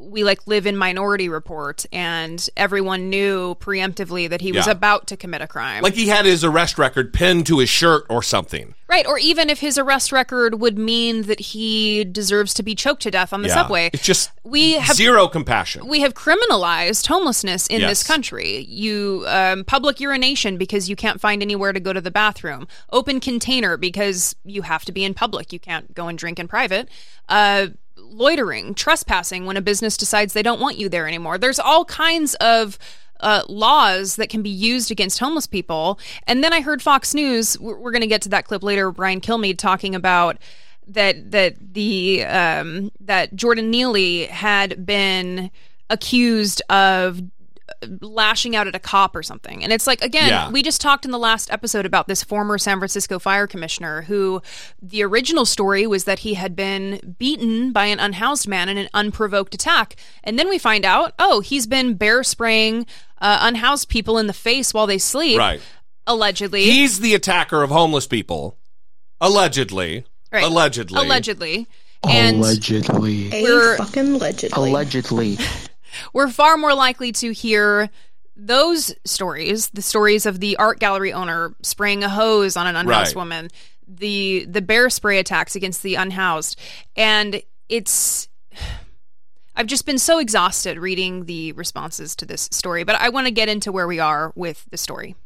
[0.00, 5.16] we like live in minority report and everyone knew preemptively that he was about to
[5.16, 8.74] commit a crime like he had his arrest record pinned to his shirt or something.
[8.88, 13.02] Right, or even if his arrest record would mean that he deserves to be choked
[13.02, 13.54] to death on the Yeah.
[13.54, 13.90] subway.
[13.92, 15.86] It's just we have zero compassion.
[15.86, 17.90] we have criminalized homelessness in Yes.
[17.90, 18.64] this country.
[18.66, 22.66] You um, public urination because you can't find anywhere to go to the bathroom.
[22.90, 25.52] Open container because you have to be in public.
[25.52, 26.88] You can't go and drink in private.
[27.28, 27.66] Uh,
[28.10, 31.38] loitering, trespassing when a business decides they don't want you there anymore.
[31.38, 32.78] There's all kinds of
[33.20, 35.98] uh, laws that can be used against homeless people.
[36.26, 37.58] And then I heard Fox News.
[37.58, 38.90] We're, we're going to get to that clip later.
[38.90, 40.38] Brian Kilmeade talking about
[40.86, 45.50] that that the um, that Jordan Neely had been
[45.90, 47.20] accused of
[48.00, 49.62] lashing out at a cop or something.
[49.62, 50.50] And it's like again, Yeah.
[50.50, 54.42] we just talked in the last episode about this former San Francisco fire commissioner who
[54.82, 58.88] the original story was that he had been beaten by an unhoused man in an
[58.94, 59.96] unprovoked attack.
[60.24, 62.86] And then we find out, oh, he's been bear spraying
[63.20, 65.38] uh, unhoused people in the face while they sleep.
[65.38, 65.60] Right.
[66.06, 66.62] Allegedly.
[66.64, 68.56] He's the attacker of homeless people,
[69.20, 70.04] allegedly.
[70.32, 70.44] Right.
[70.44, 71.00] Allegedly.
[71.00, 71.66] Allegedly.
[72.08, 73.28] And Allegedly.
[73.32, 74.70] A We're- fucking allegedly.
[74.70, 75.38] Allegedly.
[76.12, 77.90] We're far more likely to hear
[78.36, 83.14] those stories, the stories of the art gallery owner spraying a hose on an unhoused
[83.14, 83.20] Right.
[83.20, 83.48] woman,
[83.88, 86.58] the the bear spray attacks against the unhoused.
[86.96, 88.28] And it's
[89.56, 93.32] I've just been so exhausted reading the responses to this story, but I want to
[93.32, 95.16] get into where we are with the story.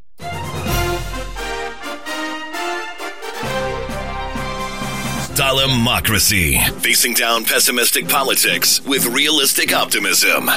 [5.34, 6.58] Democracy.
[6.80, 10.50] Facing down pessimistic politics with realistic optimism.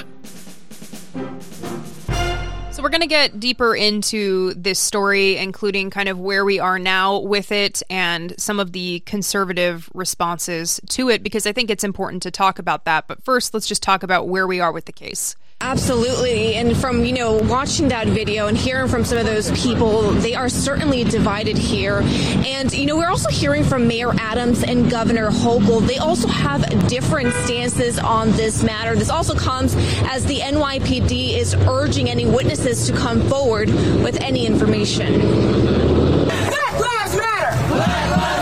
[2.71, 6.77] So we're going to get deeper into this story, including kind of where we are
[6.77, 11.85] now with it and some of the conservative responses to it, because I think it's
[11.85, 13.07] important to talk about that.
[13.07, 15.37] But first, let's just talk about where we are with the case.
[15.61, 16.55] Absolutely.
[16.55, 20.35] And from, you know, watching that video and hearing from some of those people, they
[20.35, 22.01] are certainly divided here.
[22.45, 25.87] And, you know, we're also hearing from Mayor Adams and Governor Hochul.
[25.87, 28.95] They also have different stances on this matter.
[28.95, 34.45] This also comes as the NYPD is urging any witnesses to come forward with any
[34.45, 35.19] information.
[35.21, 37.67] Black Lives Matter!
[37.73, 38.34] Black Lives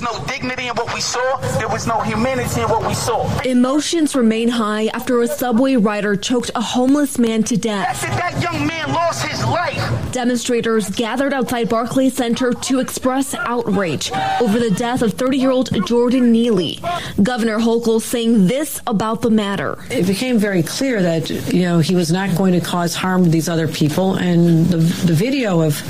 [0.00, 1.36] was no dignity in what we saw.
[1.58, 3.26] There was was no humanity in what we saw.
[3.40, 7.86] Emotions remain high after a subway rider choked a homeless man to death.
[7.88, 10.12] After that young man lost his life.
[10.12, 15.70] Demonstrators gathered outside Barclays Center to express outrage over the death of 30 year old
[15.86, 16.80] Jordan Neely.
[17.22, 19.78] Governor Hochul saying this about the matter.
[19.90, 23.30] It became very clear that, you know, he was not going to cause harm to
[23.30, 24.16] these other people.
[24.16, 25.80] And the, the video of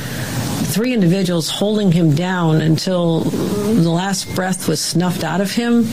[0.70, 5.84] three individuals holding him down until the last breath was snuffed out of him,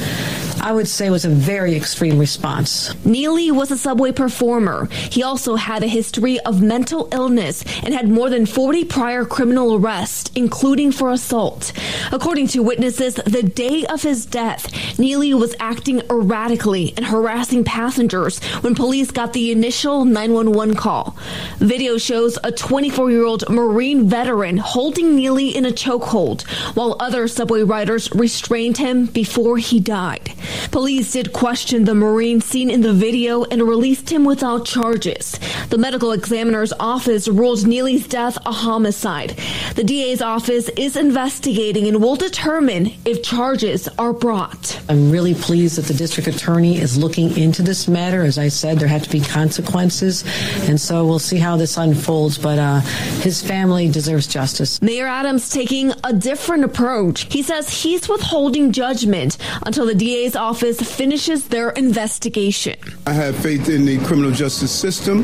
[0.62, 2.94] I would say was a very extreme response.
[3.06, 4.88] Neely was a subway performer.
[4.92, 9.76] He also had a history of mental illness and had more than 40 prior criminal
[9.76, 11.72] arrests, including for assault.
[12.12, 18.44] According to witnesses, the day of his death, Neely was acting erratically and harassing passengers
[18.62, 21.16] when police got the initial 911 call.
[21.60, 26.42] Video shows a 24 year old Marine veteran holding Neely in a chokehold
[26.76, 30.34] while other subway riders restrained him before he died.
[30.72, 35.40] Police did question the Marine seen in the video and released him without charges.
[35.70, 39.38] The medical examiner's office ruled Neely's death a homicide.
[39.76, 44.80] The DA's office is investigating and will determine if charges are brought.
[44.90, 48.24] I'm really pleased that the district attorney is looking into this matter.
[48.24, 50.24] As I said, there have to be consequences.
[50.70, 52.38] And so we'll see how this unfolds.
[52.38, 52.80] But uh,
[53.22, 54.82] his family deserves justice.
[54.82, 57.32] Mayor Adams taking a different approach.
[57.34, 62.76] He says he's withholding judgment until the DA's office finishes their investigation.
[63.06, 65.24] I have faith in the criminal justice system,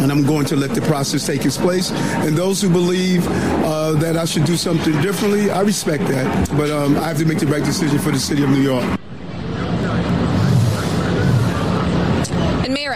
[0.00, 1.90] and I'm going to let the process take its place.
[2.24, 6.48] And those who believe uh, that I should do something differently, I respect that.
[6.56, 9.00] But um, I have to make the right decision for the city of New York.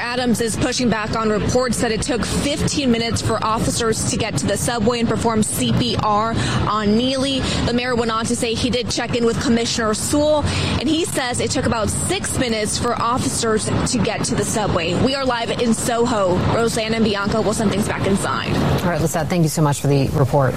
[0.08, 4.34] Adams is pushing back on reports that it took 15 minutes for officers to get
[4.38, 6.34] to the subway and perform CPR
[6.66, 7.40] on Neely.
[7.66, 10.44] The mayor went on to say he did check in with Commissioner Sewell,
[10.80, 14.94] and he says it took about six minutes for officers to get to the subway.
[15.04, 16.38] We are live in Soho.
[16.54, 18.56] Roseanne and Bianca will send things back inside.
[18.80, 20.54] All right, Lisette, thank you so much for the report.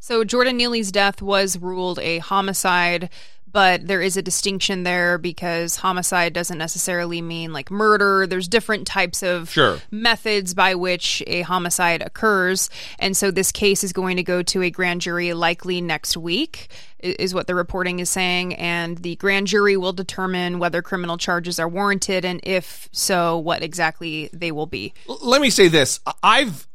[0.00, 3.08] So Jordan Neely's death was ruled a homicide,
[3.52, 8.26] but there is a distinction there because homicide doesn't necessarily mean like murder.
[8.26, 9.78] There's different types of Sure.
[9.90, 12.70] methods by which a homicide occurs.
[12.98, 16.68] And so this case is going to go to a grand jury likely next week,
[17.00, 18.54] is what the reporting is saying.
[18.54, 23.62] And the grand jury will determine whether criminal charges are warranted and if so, what
[23.62, 24.94] exactly they will be.
[25.22, 26.66] let me say this i've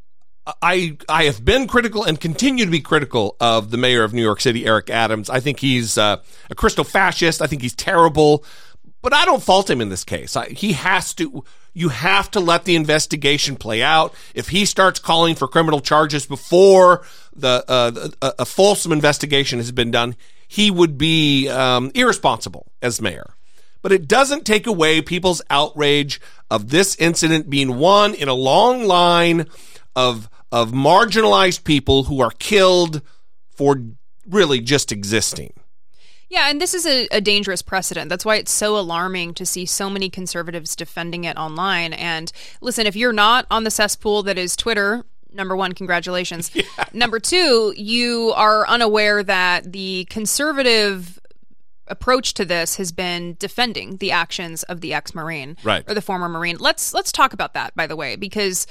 [0.61, 4.21] I I have been critical and continue to be critical of the mayor of New
[4.21, 5.29] York City, Eric Adams.
[5.29, 6.17] I think he's uh,
[6.49, 7.41] a Christofascist.
[7.41, 8.45] I think he's terrible,
[9.01, 10.35] but I don't fault him in this case.
[10.35, 11.43] I, he has to.
[11.73, 14.15] You have to let the investigation play out.
[14.33, 17.05] If he starts calling for criminal charges before
[17.35, 20.15] the uh, the- a, fulsome investigation has been done,
[20.47, 23.33] he would be um, irresponsible as mayor
[23.83, 28.83] but it doesn't take away people's outrage of this incident being one in a long
[28.83, 29.45] line
[29.95, 33.01] of of marginalized people who are killed
[33.49, 33.81] for
[34.27, 35.53] really just existing.
[36.29, 38.09] Yeah, and this is a, a dangerous precedent.
[38.09, 41.93] That's why it's so alarming to see so many conservatives defending it online.
[41.93, 46.51] And listen, if you're not on the cesspool that is Twitter, number one, congratulations.
[46.93, 51.17] Number two, you are unaware that the conservative
[51.87, 55.85] approach to this has been defending the actions of the ex-marine Right.
[55.89, 56.57] or the former marine.
[56.59, 58.67] Let's let's talk about that by the way because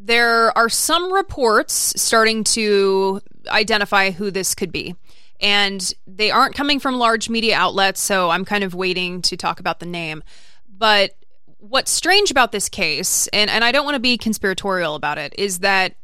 [0.00, 4.94] there are some reports starting to identify who this could be.
[5.40, 9.60] And they aren't coming from large media outlets, so I'm kind of waiting to talk
[9.60, 10.24] about the name.
[10.68, 11.14] But
[11.58, 15.34] what's strange about this case, and, and I don't want to be conspiratorial about it,
[15.38, 15.94] is that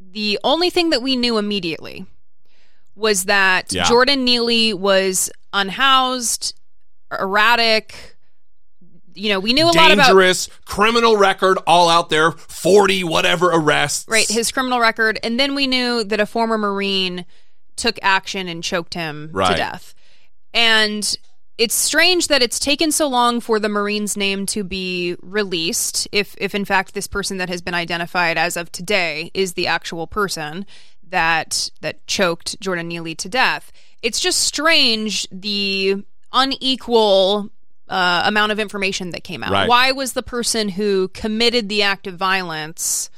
[0.00, 2.06] the only thing that we knew immediately
[2.94, 3.84] was that Yeah.
[3.84, 6.54] Jordan Neely was unhoused,
[7.10, 8.13] erratic.
[9.14, 13.50] You know, we knew a lot about Dangerous criminal record all out there, 40 whatever
[13.52, 14.06] arrests.
[14.08, 15.18] Right, his criminal record.
[15.22, 17.24] And then we knew that a former Marine
[17.76, 19.94] took action and choked him to death.
[20.52, 21.16] And
[21.56, 26.34] it's strange that it's taken so long for the Marine's name to be released, if
[26.38, 30.06] if in fact this person that has been identified as of today is the actual
[30.06, 30.66] person
[31.08, 33.70] that that choked Jordan Neely to death.
[34.02, 37.50] It's just strange the unequal
[37.88, 39.52] uh, amount of information that came out.
[39.52, 39.68] Right.
[39.68, 43.10] Why was the person who committed the act of violence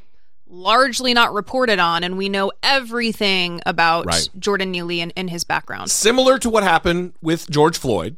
[0.49, 4.29] largely not reported on, and we know everything about Right.
[4.39, 5.91] Jordan Neely and, and his background.
[5.91, 8.17] Similar to what happened with George Floyd,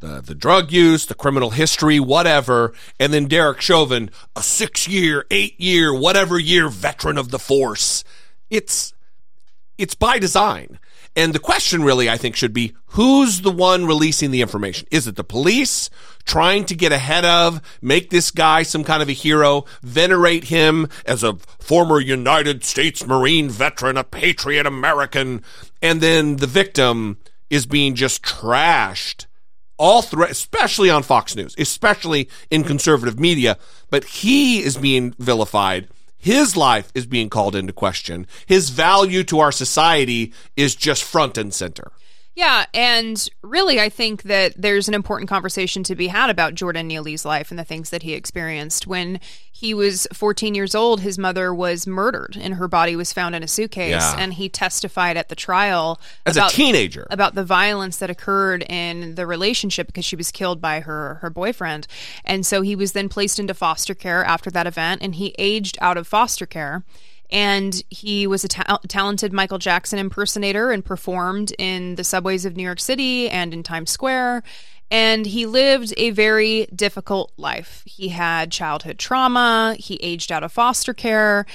[0.00, 5.26] the, the drug use, the criminal history, whatever, and then Derek Chauvin, a six year,
[5.30, 8.02] eight year, whatever year veteran of the force.
[8.48, 8.92] It's
[9.78, 10.78] it's by design.
[11.16, 14.86] And the question really, I think, should be who's the one releasing the information?
[14.90, 15.90] Is it the police
[16.24, 20.88] trying to get ahead of, make this guy some kind of a hero, venerate him
[21.04, 25.42] as a former United States Marine veteran, a patriot American,
[25.82, 29.26] and then the victim is being just trashed
[29.76, 33.56] all through, especially on Fox News, especially in conservative media,
[33.88, 35.88] but he is being vilified
[36.20, 38.26] his life is being called into question.
[38.46, 41.90] His value to our society is just front and center.
[42.36, 46.86] Yeah, and really, I think that there's an important conversation to be had about Jordan
[46.86, 48.86] Neely's life and the things that he experienced.
[48.86, 49.18] When
[49.60, 53.42] he was 14 years old, his mother was murdered and her body was found in
[53.42, 53.90] a suitcase.
[53.90, 54.16] Yeah.
[54.18, 57.06] And he testified at the trial As a teenager.
[57.10, 61.28] about the violence that occurred in the relationship because she was killed by her her
[61.28, 61.86] boyfriend.
[62.24, 65.76] And so he was then placed into foster care after that event, and he aged
[65.82, 66.82] out of foster care
[67.32, 72.56] and he was a ta- talented Michael Jackson impersonator and performed in the subways of
[72.56, 74.42] New York City and in Times Square.
[74.90, 77.82] And he lived a very difficult life.
[77.86, 81.46] He had childhood trauma, he aged out of foster care.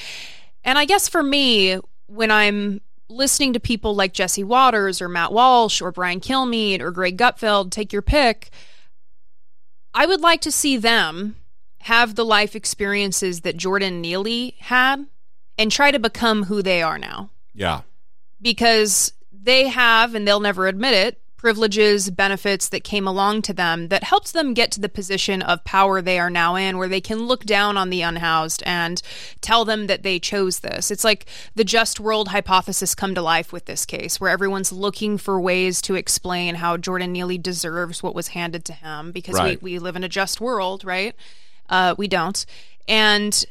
[0.63, 2.79] And I guess for me, when I'm
[3.09, 7.71] listening to people like Jesse Watters or Matt Walsh or Brian Kilmeade or Greg Gutfeld,
[7.71, 8.49] take your pick,
[9.93, 11.35] I would like to see them
[11.81, 15.05] have the life experiences that Jordan Neely had
[15.57, 17.81] and try to become who they are now Yeah.
[18.41, 23.89] because they have, and they'll never admit it, privileges, benefits that came along to them
[23.89, 26.99] that helped them get to the position of power they are now in, where they
[26.99, 28.99] can look down on the unhoused and
[29.41, 30.89] tell them that they chose this.
[30.89, 35.19] It's like the just world hypothesis come to life with this case, where everyone's looking
[35.19, 39.61] for ways to explain how Jordan Neely deserves what was handed to him because Right.
[39.61, 41.13] we, we live in a just world, right?
[41.69, 42.43] Uh, we don't.
[42.87, 43.45] And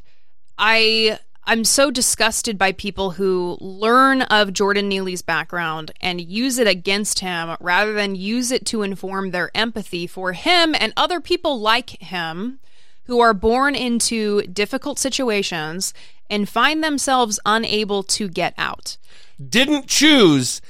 [0.59, 6.67] I I'm so disgusted by people who learn of Jordan Neely's background and use it
[6.67, 11.61] against him rather than use it to inform their empathy for him and other people
[11.61, 12.61] like him
[13.05, 15.93] who are born into difficult situations
[16.31, 18.97] and find themselves unable to get out.
[19.47, 20.63] Didn't choose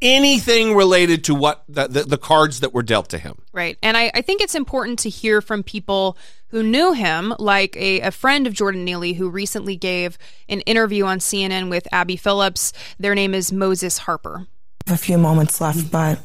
[0.00, 3.42] anything related to what the, the, the cards that were dealt to him.
[3.52, 3.76] Right.
[3.82, 6.16] And I, I think it's important to hear from people
[6.50, 11.04] who knew him, like a, a friend of Jordan Neely who recently gave an interview
[11.04, 12.72] on CNN with Abby Phillips.
[12.98, 14.46] Their name is Moses Harper.
[14.88, 16.18] a few moments left, but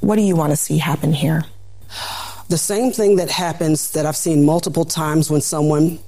[0.00, 1.44] what do you want to see happen here?
[2.48, 5.98] The same thing that happens that I've seen multiple times when someone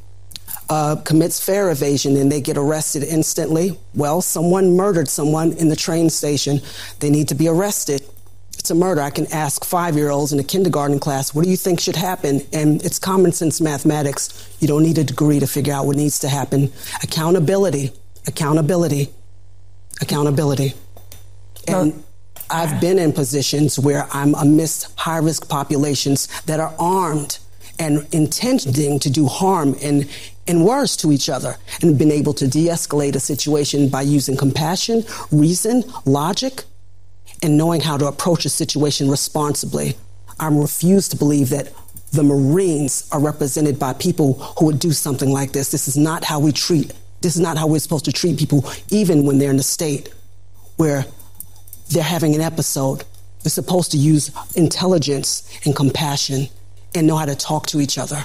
[0.71, 3.77] uh, commits fare evasion and they get arrested instantly.
[3.95, 6.61] Well, someone murdered someone in the train station.
[7.01, 8.03] They need to be arrested.
[8.69, 9.01] It's a murder.
[9.01, 11.97] I can ask five year olds in a kindergarten class, what do you think should
[11.97, 12.43] happen?
[12.53, 14.55] And it's common sense mathematics.
[14.61, 16.71] You don't need a degree to figure out what needs to happen.
[17.03, 17.93] Accountability,
[18.27, 19.09] accountability,
[20.03, 20.75] accountability.
[21.67, 22.05] And
[22.51, 27.39] I've been in positions where I'm amidst high risk populations that are armed
[27.79, 30.07] and intending to do harm and,
[30.47, 34.37] and worse to each other and been able to de escalate a situation by using
[34.37, 36.65] compassion, reason, logic,
[37.43, 39.97] and knowing how to approach a situation responsibly.
[40.41, 41.73] I refuse to believe that
[42.13, 45.71] the Marines are represented by people who would do something like this.
[45.71, 48.65] This is not how we treat, this is not how we're supposed to treat people,
[48.91, 50.09] even when they're in a state
[50.77, 51.05] where
[51.91, 53.05] they're having an episode.
[53.43, 56.49] They're supposed to use intelligence and compassion
[56.95, 58.25] and know how to talk to each other.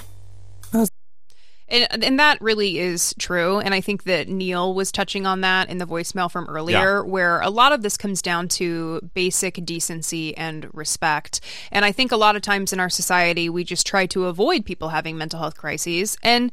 [1.73, 3.59] And, and that really is true.
[3.59, 7.09] And I think that Neil was touching on that in the voicemail from earlier, Yeah.
[7.09, 11.41] where a lot of this comes down to basic decency and respect.
[11.71, 14.65] And I think a lot of times in our society, we just try to avoid
[14.65, 16.15] people having mental health crises.
[16.21, 16.51] And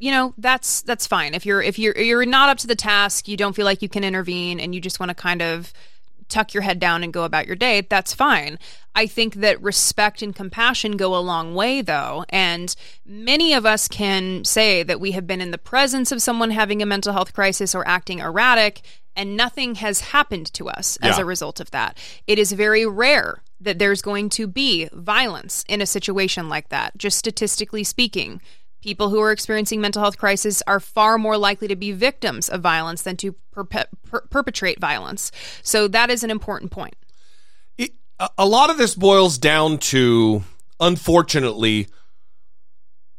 [0.00, 3.28] you know that's that's fine if you're if you're you're not up to the task
[3.28, 5.72] you don't feel like you can intervene and you just want to kind of
[6.28, 8.58] tuck your head down and go about your day that's fine.
[8.94, 13.88] I think that respect and compassion go a long way though and many of us
[13.88, 17.32] can say that we have been in the presence of someone having a mental health
[17.32, 18.82] crisis or acting erratic
[19.16, 21.96] and nothing has happened to us as a result of that.
[22.26, 26.96] It is very rare that there's going to be violence in a situation like that
[26.98, 28.40] just statistically speaking
[28.84, 32.60] People who are experiencing mental health crisis are far more likely to be victims of
[32.60, 33.64] violence than to per-
[34.28, 35.32] perpetrate violence.
[35.62, 36.94] So that is an important point.
[37.78, 40.42] It, a, a lot of this boils down to,
[40.78, 41.86] unfortunately,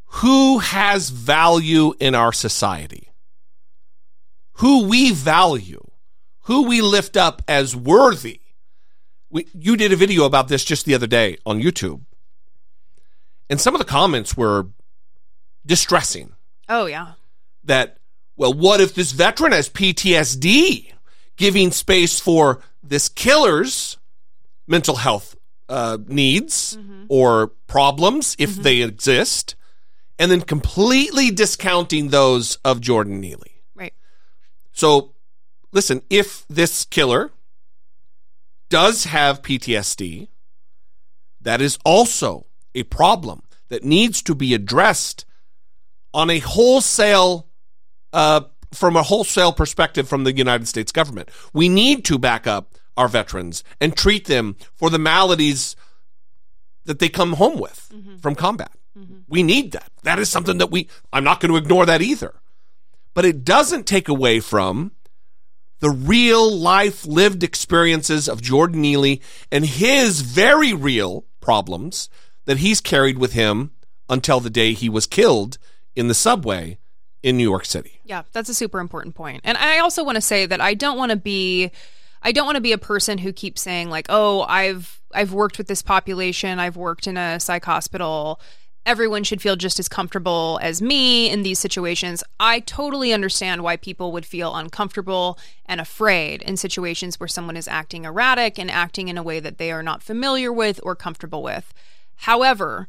[0.06, 3.10] who has value in our society,
[4.58, 5.84] who we value,
[6.42, 8.42] who we lift up as worthy.
[9.32, 12.04] We, you did a video about this just the other day on YouTube,
[13.50, 14.68] and some of the comments were
[15.66, 16.34] distressing.
[16.68, 17.14] Oh, yeah.
[17.64, 17.98] that,
[18.36, 20.92] well, what if this veteran has PTSD?
[21.38, 23.98] Giving space for this killer's
[24.68, 25.36] mental health
[25.68, 26.78] uh, needs
[27.10, 29.56] or problems, if they exist,
[30.18, 33.62] and then completely discounting those of Jordan Neely.
[33.76, 33.94] Right.
[34.72, 35.14] So,
[35.72, 37.32] listen, if this killer
[38.70, 40.30] does have PTSD,
[41.42, 45.26] that is also a problem that needs to be addressed
[46.16, 47.46] on a wholesale,
[48.14, 48.42] uh,
[48.72, 51.30] from a wholesale perspective from the United States government.
[51.54, 55.76] We need to back up our veterans and treat them for the maladies
[56.86, 57.92] that they come home with
[58.22, 58.72] from combat.
[59.28, 59.92] We need that.
[60.04, 62.34] That is something that we, I'm not going to ignore that either.
[63.14, 64.94] But it doesn't take away from
[65.80, 72.08] the real life lived experiences of Jordan Neely and his very real problems
[72.46, 73.72] that he's carried with him
[74.08, 75.58] until the day he was killed
[75.96, 76.78] in the subway
[77.24, 78.02] in New York City.
[78.04, 79.42] Yeah, that's a super important point.
[79.44, 81.72] And I also want to say that I don't want to be
[82.22, 85.58] I don't want to be a person who keeps saying like, "Oh, I've I've worked
[85.58, 86.60] with this population.
[86.60, 88.40] I've worked in a psych hospital.
[88.84, 93.78] Everyone should feel just as comfortable as me in these situations." I totally understand why
[93.78, 95.38] people would feel uncomfortable
[95.68, 99.60] and afraid in situations where someone is acting erratic and acting in a way that
[99.60, 101.74] they are not familiar with or comfortable with.
[102.16, 102.88] However,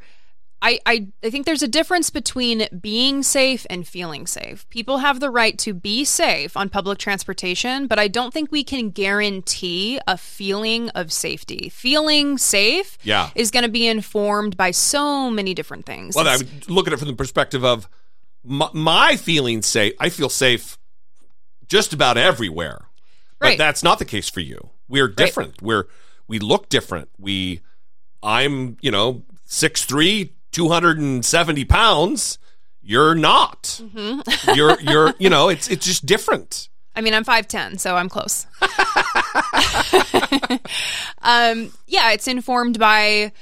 [0.66, 4.68] I, I, I think there's a difference between being safe and feeling safe.
[4.68, 8.64] People have the right to be safe on public transportation, but I don't think we
[8.64, 11.68] can guarantee a feeling of safety.
[11.68, 13.30] Feeling safe Yeah.
[13.36, 16.16] is going to be informed by so many different things.
[16.16, 17.88] Well, I It's- look at it from the perspective of
[18.42, 19.92] my, my feeling safe.
[20.00, 20.78] I feel safe
[21.68, 22.86] just about everywhere,
[23.38, 24.70] but that's not the case for you.
[24.88, 25.62] We're different.
[25.62, 25.84] We're
[26.26, 27.08] we look different.
[27.18, 27.60] We,
[28.20, 32.38] I'm you know six three, two hundred and seventy pounds.
[32.80, 33.64] You're not.
[33.82, 34.54] Mm-hmm.
[34.54, 36.70] You're you're you know it's it's just different.
[36.98, 38.46] I mean, I'm 5'10, so I'm close.
[41.20, 43.32] um, yeah, it's informed by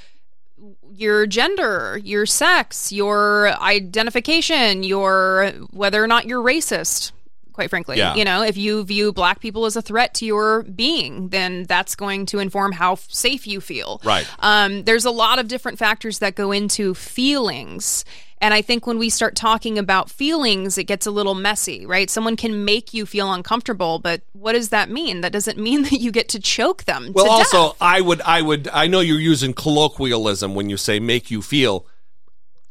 [0.91, 7.13] your gender, your sex, your identification, your whether or not you're racist.
[7.55, 8.15] Quite frankly, Yeah.
[8.15, 11.95] you know, if you view black people as a threat to your being, then that's
[11.95, 14.01] going to inform how safe you feel.
[14.03, 14.27] Right.
[14.39, 18.03] Um, there's a lot of different factors that go into feelings.
[18.41, 22.09] And I think when we start talking about feelings, it gets a little messy, right?
[22.09, 25.21] Someone can make you feel uncomfortable, but what does that mean?
[25.21, 27.11] That doesn't mean that you get to choke them.
[27.15, 27.77] Well, also, death.
[27.79, 31.87] I would, I would, I know you're using colloquialism when you say make you feel.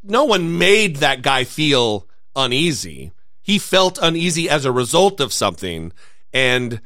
[0.03, 2.05] No one made that guy feel
[2.35, 3.11] uneasy.
[3.45, 5.93] He felt uneasy as a result of something.
[6.33, 6.81] And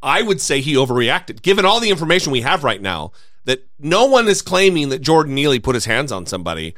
[0.00, 1.42] I would say he overreacted.
[1.42, 3.10] Given all the information we have right now,
[3.46, 6.76] that no one is claiming that Jordan Neely put his hands on somebody.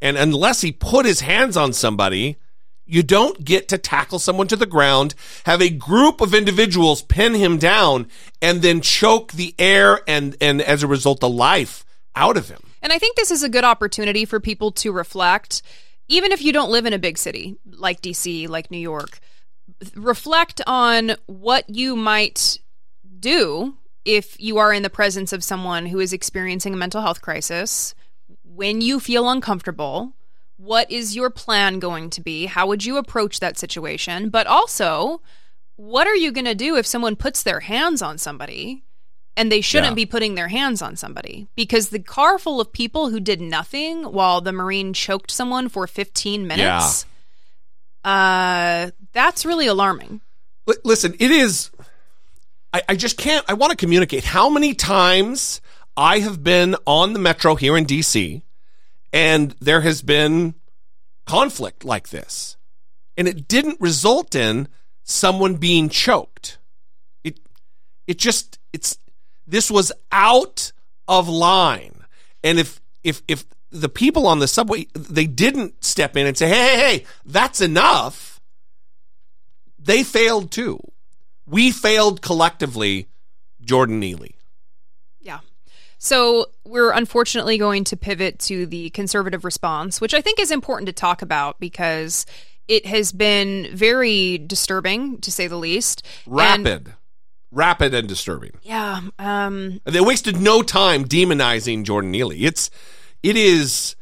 [0.00, 2.38] And unless he put his hands on somebody,
[2.86, 5.14] you don't get to tackle someone to the ground,
[5.44, 8.08] have a group of individuals pin him down,
[8.40, 11.84] and then choke the air and, and as a result, the life
[12.16, 12.62] out of him.
[12.80, 15.60] And I think this is a good opportunity for people to reflect,
[16.08, 19.20] even if you don't live in a big city like DC, like New York,
[19.94, 22.58] reflect on what you might
[23.20, 27.20] do if you are in the presence of someone who is experiencing a mental health
[27.20, 27.94] crisis.
[28.42, 30.14] When you feel uncomfortable,
[30.56, 32.46] what is your plan going to be?
[32.46, 34.30] How would you approach that situation?
[34.30, 35.20] But also,
[35.76, 38.82] what are you going to do if someone puts their hands on somebody
[39.38, 39.94] and they shouldn't Yeah.
[39.94, 44.02] be putting their hands on somebody because the car full of people who did nothing
[44.04, 47.06] while the marine choked someone for 15 minutes
[48.04, 50.20] uh that's really alarming
[50.66, 51.70] Li- listen, it is.
[52.74, 53.42] I, I just can't.
[53.48, 55.62] I want to communicate how many times
[55.96, 58.42] I have been on the metro here in DC,
[59.10, 60.54] and there has been
[61.24, 62.58] conflict like this,
[63.16, 64.68] and it didn't result in
[65.04, 66.58] someone being choked.
[67.24, 67.40] It,
[68.06, 68.98] it just it's
[69.48, 70.72] this was out
[71.08, 72.04] of line,
[72.44, 76.48] and if if if the people on the subway they didn't step in and say,
[76.48, 78.40] hey, hey, hey, that's enough
[79.78, 80.78] they failed too.
[81.46, 83.08] We failed collectively,
[83.62, 84.34] Jordan Neely.
[85.20, 85.40] yeah
[85.98, 90.86] so we're unfortunately going to pivot to the conservative response which i think is important
[90.86, 92.24] to talk about because
[92.68, 96.94] it has been very disturbing to say the least And-
[97.50, 97.92] Rapid.
[97.92, 98.52] Rapid and disturbing.
[98.62, 102.44] yeah um They wasted no time demonizing Jordan Neely.
[102.44, 102.70] It's
[103.22, 103.96] it is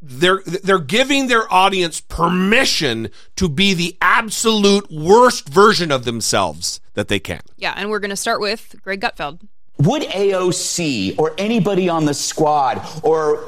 [0.00, 7.08] they're they're giving their audience permission to be the absolute worst version of themselves that
[7.08, 7.40] they can.
[7.56, 9.40] yeah and we're going to start with greg gutfeld
[9.78, 13.44] Would AOC or anybody on the squad or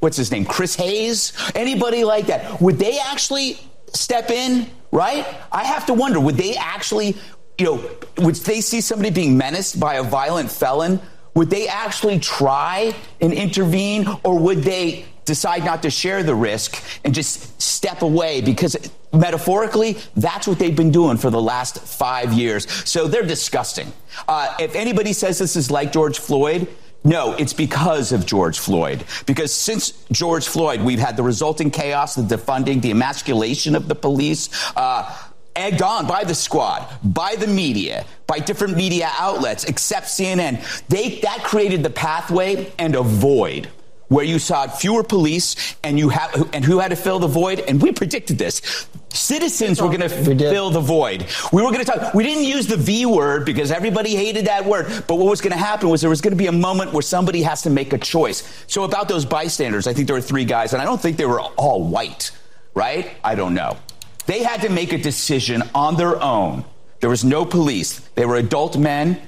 [0.00, 3.58] what's his name, Chris Hayes, anybody like that, would they actually
[3.92, 5.26] step in, right?
[5.52, 7.16] I have to wonder, would they actually
[7.60, 11.00] you know, would they see somebody being menaced by a violent felon?
[11.34, 16.82] Would they actually try and intervene, or would they decide not to share the risk
[17.04, 18.40] and just step away?
[18.40, 18.76] Because
[19.12, 22.68] metaphorically, that's what they've been doing for the last five years.
[22.88, 23.92] So they're disgusting.
[24.26, 26.66] Uh, if anybody says this is like George Floyd,
[27.02, 29.04] no, it's because of George Floyd.
[29.24, 33.94] Because since George Floyd, we've had the resulting chaos, the defunding, the emasculation of the
[33.94, 34.50] police.
[34.76, 35.10] Uh,
[35.56, 40.86] egged on by the squad, by the media, by different media outlets, except CNN.
[40.88, 43.68] They that created the pathway and a void
[44.10, 47.60] where you saw fewer police and you have and who had to fill the void?
[47.60, 48.86] And we predicted this.
[49.10, 51.26] Citizens were going to fill the void.
[51.52, 54.64] We were going to talk we didn't use the v word because everybody hated that
[54.64, 56.92] word but what was going to happen was there was going to be a moment
[56.92, 58.64] where somebody has to make a choice.
[58.66, 61.26] So about those bystanders i think there were three guys and i don't think they
[61.26, 62.32] were all white
[62.74, 63.10] right?
[63.24, 63.76] I don't know
[64.22, 66.64] they had to make a decision on their own.
[67.00, 68.00] There was no police.
[68.14, 69.20] They were adult men.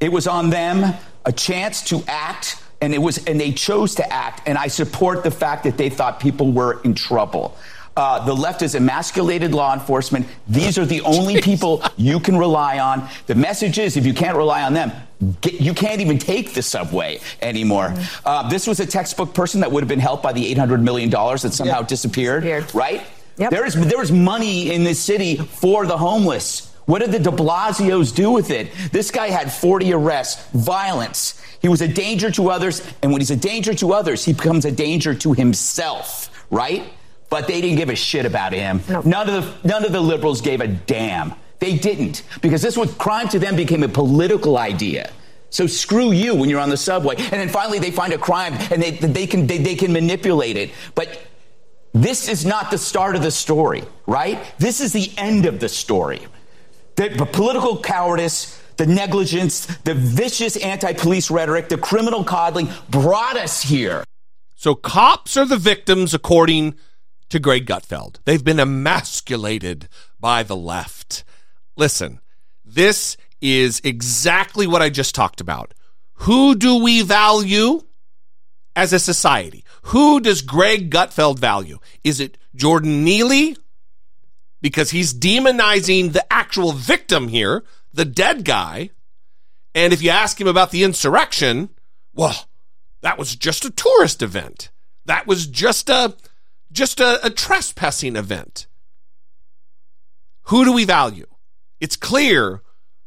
[0.00, 0.94] It was on them
[1.24, 5.24] a chance to act and it was and they chose to act and I support
[5.24, 7.56] the fact that they thought people were in trouble.
[7.96, 10.24] Uh, the left has emasculated law enforcement.
[10.46, 13.08] These are the only people you can rely on.
[13.26, 14.92] The message is if you can't rely on them,
[15.40, 17.88] get, you can't even take the subway anymore.
[17.88, 18.22] Mm-hmm.
[18.24, 21.10] Uh, this was a textbook person that would have been helped by the $800 million
[21.10, 21.88] that somehow yep.
[21.88, 23.02] disappeared, disappeared, right?
[23.38, 23.50] Yep.
[23.50, 26.74] There is there is money in this city for the homeless.
[26.86, 28.72] What did the De Blasios do with it?
[28.92, 31.40] This guy had 40 arrests, violence.
[31.60, 34.64] He was a danger to others, and when he's a danger to others, he becomes
[34.64, 36.84] a danger to himself, right?
[37.28, 38.80] But they didn't give a shit about him.
[38.88, 39.02] No.
[39.02, 41.34] None of the none of the liberals gave a damn.
[41.58, 45.10] They didn't because this was crime to them became a political idea.
[45.50, 47.16] So screw you when you're on the subway.
[47.16, 50.56] And then finally they find a crime and they, they can they, they can manipulate
[50.56, 50.70] it.
[50.94, 51.20] But
[52.04, 54.38] this is not the start of the story, right?
[54.58, 56.26] This is the end of the story.
[56.96, 63.62] The, political cowardice, the negligence, the vicious anti police rhetoric, the criminal coddling brought us
[63.62, 64.04] here.
[64.54, 66.74] So cops are the victims, according
[67.28, 68.16] to Greg Gutfeld.
[68.24, 69.88] They've been emasculated
[70.18, 71.24] by the left.
[71.76, 72.20] Listen,
[72.64, 75.74] this is exactly what I just talked about.
[76.22, 77.82] Who do we value
[78.78, 79.64] as a society?
[79.82, 81.80] Who does Greg Gutfeld value?
[82.04, 83.56] Is it Jordan Neely?
[84.60, 88.90] Because he's demonizing the actual victim here, the dead guy.
[89.74, 91.70] And if you ask him about the insurrection,
[92.14, 92.46] well,
[93.00, 94.70] that was just a tourist event.
[95.06, 96.14] That was just a
[96.70, 98.68] just a, a trespassing event.
[100.42, 101.26] Who do we value?
[101.80, 102.62] It's clear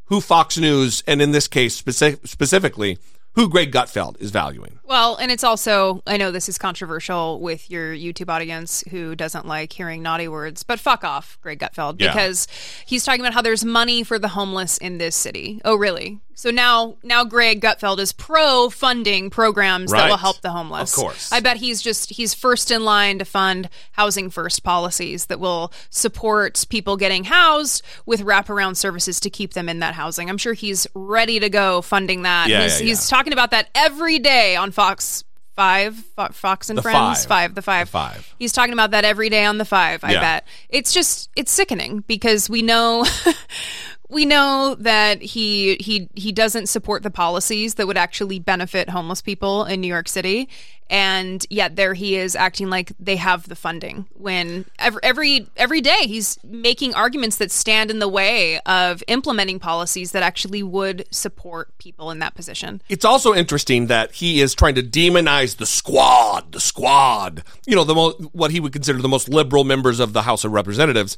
[0.05, 2.97] who Fox News, and in this case specifically,
[3.34, 4.79] who Greg Gutfeld is valuing.
[4.84, 9.47] Well, and it's also, I know this is controversial with your YouTube audience who doesn't
[9.47, 12.84] like hearing naughty words, but fuck off, Greg Gutfeld, because yeah.
[12.88, 15.61] he's talking about how there's money for the homeless in this city.
[15.63, 16.19] Oh, really?
[16.34, 19.99] So now, now Greg Gutfeld is pro funding programs right.
[20.01, 20.93] that will help the homeless.
[20.93, 21.32] Of course.
[21.32, 25.71] I bet he's just, he's first in line to fund housing first policies that will
[25.89, 30.29] support people getting housed with wraparound services to keep them in that housing.
[30.29, 32.49] I'm sure he's ready to go funding that.
[32.49, 35.23] Yeah, he's, yeah, he's talking about that every day on Fox
[35.53, 35.95] Five,
[36.32, 37.27] Fox and the Friends, five.
[37.51, 37.88] five, the five.
[37.88, 38.36] The five.
[38.39, 40.01] He's talking about that every day on the five.
[40.03, 40.21] I Yeah.
[40.21, 43.05] bet it's just it's sickening because we know
[44.12, 49.22] we know that he he he doesn't support the policies that would actually benefit homeless
[49.22, 50.49] people in New York City,
[50.89, 55.80] and yet there he is acting like they have the funding when every every every
[55.80, 61.07] day he's making arguments that stand in the way of implementing policies that actually would
[61.09, 62.82] support people in that position.
[62.89, 67.43] It's also interesting that he is trying to demonize the squad, the squad.
[67.66, 70.43] You know, the mo- what he would consider the most liberal members of the House
[70.43, 71.18] of Representatives.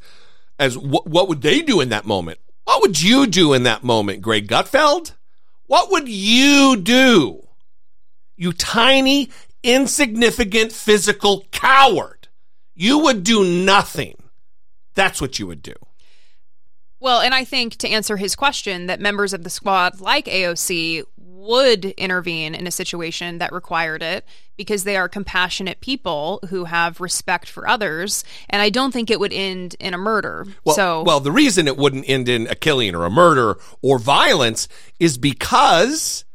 [0.59, 2.37] As wh- what would they do in that moment?
[2.65, 5.13] What would you do in that moment, Greg Gutfeld?
[5.67, 7.47] What would you do?
[8.35, 9.29] You tiny,
[9.63, 12.27] insignificant physical coward.
[12.75, 14.15] You would do nothing.
[14.95, 15.75] That's what you would do.
[16.99, 21.03] Well, and I think to answer his question, that members of the squad like AOC
[21.43, 24.25] would intervene in a situation that required it
[24.55, 28.23] because they are compassionate people who have respect for others.
[28.49, 30.45] And I don't think it would end in a murder.
[30.63, 33.99] Well, so, well, the reason it wouldn't end in a killing or a murder or
[33.99, 34.67] violence
[34.99, 36.25] is because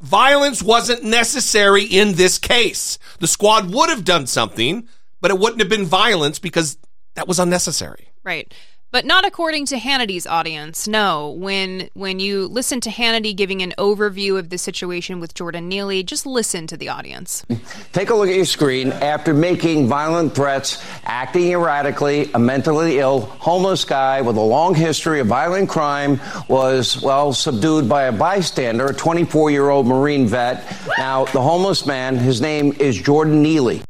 [0.00, 2.98] violence wasn't necessary in this case.
[3.18, 4.88] The squad would have done something,
[5.20, 6.78] but it wouldn't have been violence because
[7.14, 8.08] that was unnecessary.
[8.24, 8.52] right.
[8.92, 10.86] But not according to Hannity's audience.
[10.86, 15.66] No, when when you listen to Hannity giving an overview of the situation with Jordan
[15.66, 17.42] Neely, just listen to the audience.
[17.92, 18.92] Take a look at your screen.
[18.92, 25.20] After making violent threats, acting erratically, a mentally ill, homeless guy with a long history
[25.20, 30.70] of violent crime was, well, subdued by a bystander, a 24 year old Marine vet.
[30.98, 33.80] Now, the homeless man, his name is Jordan Neely.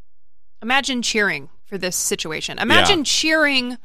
[0.63, 2.61] Imagine cheering for this situation.
[2.61, 3.05] Imagine Yeah.
[3.05, 3.79] cheering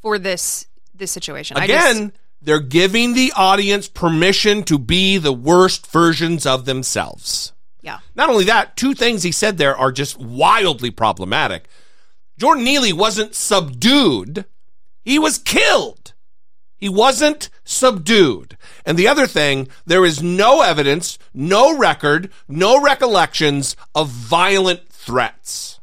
[0.00, 1.56] for this this situation.
[1.56, 7.52] Again, just- they're giving the audience permission to be the worst versions of themselves.
[7.82, 7.98] yeah.
[8.14, 11.68] Not only that, two things he said there are just wildly problematic.
[12.38, 14.44] Jordan Neely wasn't subdued,
[15.02, 16.12] he was killed.
[16.76, 18.56] He wasn't subdued.
[18.86, 25.79] And the other thing, there is no evidence, no record, no recollections of violent threats.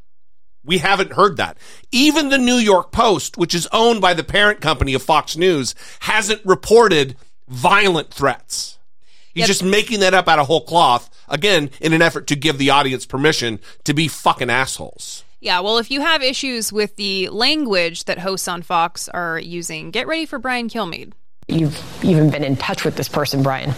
[0.67, 1.57] We haven't heard that.
[1.91, 5.73] Even the New York Post, which is owned by the parent company of Fox News,
[6.01, 7.15] hasn't reported
[7.47, 8.77] violent threats.
[9.33, 9.47] He's Yep.
[9.47, 12.69] just making that up out of whole cloth, again, in an effort to give the
[12.69, 15.23] audience permission to be fucking assholes.
[15.39, 19.91] Yeah, well, if you have issues with the language that hosts on Fox are using,
[19.91, 21.13] get ready for Brian Kilmeade.
[21.49, 23.73] You've even been in touch with this person, Brian.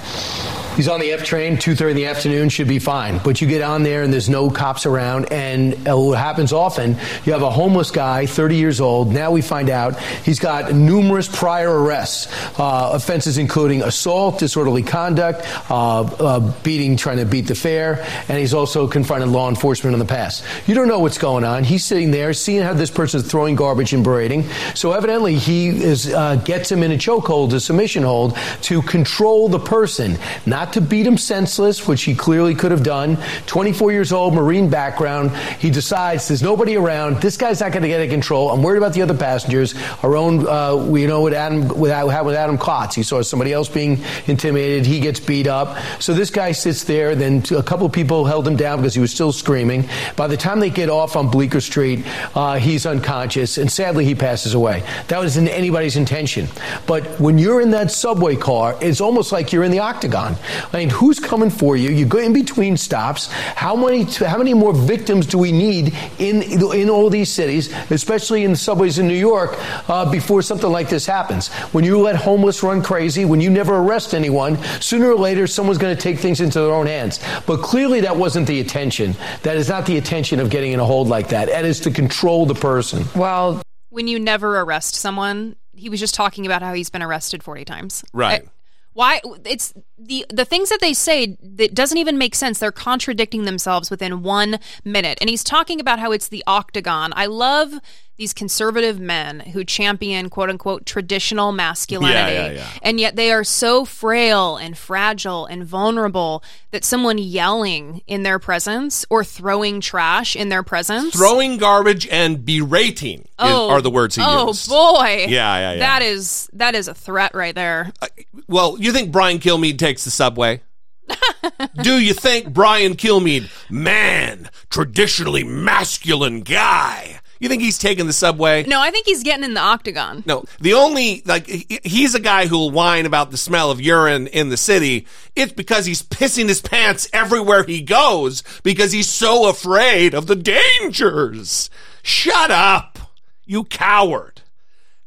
[0.79, 3.19] He's on the F train, 2.30 in the afternoon, should be fine.
[3.21, 5.29] But you get on there and there's no cops around.
[5.29, 6.95] And uh, what happens often,
[7.25, 9.11] you have a homeless guy, 30 years old.
[9.11, 15.45] Now we find out he's got numerous prior arrests, uh, offenses including assault, disorderly conduct,
[15.69, 18.05] uh, uh, beating, trying to beat the fare.
[18.29, 20.45] And he's also confronted law enforcement in the past.
[20.65, 21.65] You don't know what's going on.
[21.65, 24.49] He's sitting there, seeing how this person's throwing garbage and berating.
[24.75, 29.49] So evidently he is, uh, gets him in a chokehold, a submission hold, to control
[29.49, 33.17] the person, not to beat him senseless, which he clearly could have done.
[33.45, 35.35] 24 years old, Marine background.
[35.59, 37.21] He decides there's nobody around.
[37.21, 38.51] This guy's not going to get in control.
[38.51, 39.75] I'm worried about the other passengers.
[40.03, 42.95] Our own, uh, we know with Adam, with, with Adam Klotz.
[42.95, 44.85] He saw somebody else being intimidated.
[44.85, 45.77] He gets beat up.
[45.99, 47.15] So this guy sits there.
[47.15, 49.87] Then a couple of people held him down because he was still screaming.
[50.15, 52.05] By the time they get off on Bleecker Street,
[52.35, 54.83] uh, he's unconscious, and sadly he passes away.
[55.07, 56.47] That was in anybody's intention.
[56.87, 60.35] But when you're in that subway car, it's almost like you're in the octagon.
[60.71, 61.89] I mean, who's coming for you?
[61.89, 63.25] You go in between stops.
[63.55, 64.03] How many?
[64.03, 68.57] How many more victims do we need in in all these cities, especially in the
[68.57, 69.55] subways in New York,
[69.89, 71.47] uh, before something like this happens?
[71.73, 75.79] When you let homeless run crazy, when you never arrest anyone, sooner or later someone's
[75.79, 77.19] going to take things into their own hands.
[77.47, 79.15] But clearly, that wasn't the intention.
[79.41, 81.47] That is not the intention of getting in a hold like that.
[81.47, 83.05] That is to control the person.
[83.15, 87.41] Well, When you never arrest someone, he was just talking about how he's been arrested
[87.43, 88.03] 40 times.
[88.13, 88.43] Right.
[88.43, 88.49] I-
[88.93, 92.59] why it's the the things that they say that doesn't even make sense.
[92.59, 95.17] They're contradicting themselves within 1 minute.
[95.21, 97.13] And he's talking about how it's the octagon.
[97.15, 97.73] I love
[98.19, 102.13] these conservative men who champion quote unquote traditional masculinity.
[102.35, 102.67] Yeah, yeah, yeah.
[102.83, 108.37] And yet they are so frail and fragile and vulnerable that someone yelling in their
[108.37, 113.89] presence or throwing trash in their presence Throwing garbage and berating is- Oh, are the
[113.89, 114.35] words he uses.
[114.37, 114.69] oh used.
[114.69, 115.25] boy!
[115.29, 115.79] Yeah, yeah, yeah.
[115.79, 117.91] That is that is a threat right there.
[118.01, 118.07] Uh,
[118.47, 120.61] well, you think Brian Kilmeade takes the subway?
[121.81, 128.63] Do you think Brian Kilmeade, man, traditionally masculine guy, you think he's taking the subway?
[128.63, 130.23] No, I think he's getting in the octagon.
[130.25, 134.49] No, the only like he's a guy who'll whine about the smell of urine in
[134.49, 135.07] the city.
[135.35, 140.35] It's because he's pissing his pants everywhere he goes because he's so afraid of the
[140.35, 141.69] dangers.
[142.03, 142.99] Shut up,
[143.45, 144.41] you coward.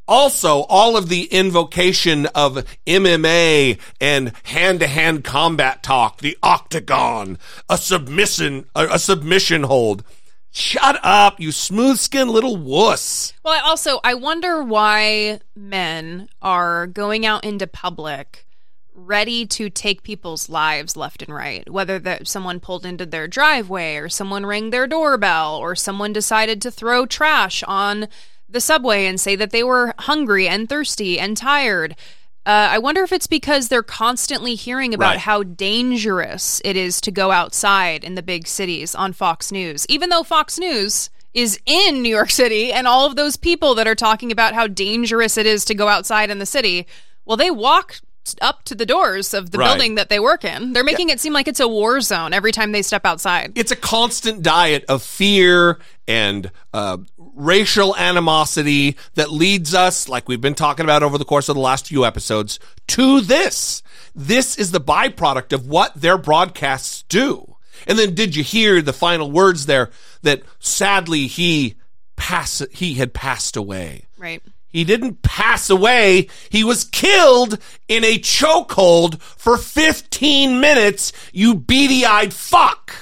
[0.08, 8.66] Also, all of the invocation of MMA and hand-to-hand combat talk, the octagon, a submission,
[8.74, 10.02] a, a submission hold.
[10.54, 13.32] Shut up, you smooth-skinned little wuss.
[13.42, 18.46] Well, I also I wonder why men are going out into public
[18.94, 23.96] ready to take people's lives left and right, whether that someone pulled into their driveway
[23.96, 28.06] or someone rang their doorbell or someone decided to throw trash on
[28.46, 31.96] the subway and say that they were hungry and thirsty and tired.
[32.44, 35.18] Uh, I wonder if it's because they're constantly hearing about Right.
[35.20, 40.10] how dangerous it is to go outside in the big cities on Fox News, even
[40.10, 43.94] though Fox News is in New York City and all of those people that are
[43.94, 46.86] talking about how dangerous it is to go outside in the city,
[47.24, 48.00] well, they walk
[48.40, 49.66] up to the doors of the Right.
[49.68, 50.72] building that they work in.
[50.72, 53.52] They're making it seem like it's a war zone every time they step outside.
[53.56, 56.98] it's a constant diet of fear and uh,
[57.34, 61.60] racial animosity that leads us, like we've been talking about over the course of the
[61.62, 62.58] last few episodes,
[62.88, 63.82] to this.
[64.14, 67.56] This is the byproduct of what their broadcasts do.
[67.86, 69.90] And then, did you hear the final words there
[70.22, 71.74] that sadly he
[72.16, 74.04] pass he had passed away?
[74.18, 74.42] Right.
[74.72, 76.28] He didn't pass away.
[76.50, 77.58] He was killed
[77.88, 82.94] in a chokehold for 15 minutes, you beady eyed fuck.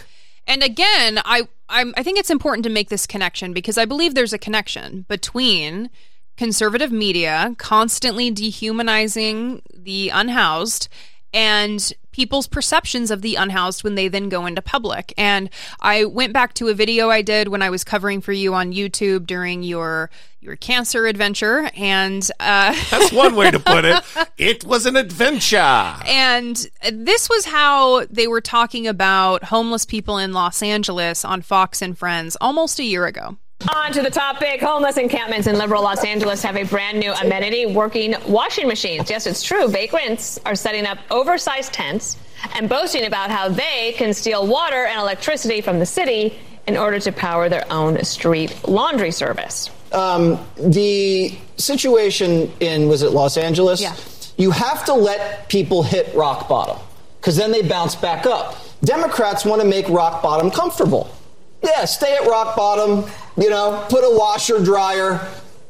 [0.46, 4.14] And again, I I'm, I think it's important to make this connection because I believe
[4.14, 5.88] there's a connection between
[6.36, 10.88] conservative media constantly dehumanizing the unhoused
[11.32, 15.14] and people's perceptions of the unhoused when they then go into public.
[15.16, 15.48] And
[15.80, 18.72] I went back to a video I did when I was covering for you on
[18.72, 20.10] YouTube during your
[20.40, 24.02] your cancer adventure and uh That's one way to put it.
[24.38, 25.58] It was an adventure.
[26.06, 26.56] and
[26.90, 31.96] this was how they were talking about homeless people in Los Angeles on Fox and
[31.96, 33.36] Friends almost a year ago.
[33.74, 34.62] On to the topic.
[34.62, 39.10] Homeless encampments in liberal Los Angeles have a brand new amenity working washing machines.
[39.10, 39.68] Yes, it's true.
[39.68, 42.16] Vagrants are setting up oversized tents
[42.54, 46.98] and boasting about how they can steal water and electricity from the city in order
[47.00, 49.68] to power their own street laundry service.
[49.92, 53.80] Um, the situation in, was it Los Angeles?
[53.80, 53.96] Yeah.
[54.36, 56.78] You have to let people hit rock bottom
[57.20, 58.56] because then they bounce back up.
[58.82, 61.14] Democrats want to make rock bottom comfortable.
[61.62, 65.20] Yeah, stay at rock bottom, you know, put a washer dryer,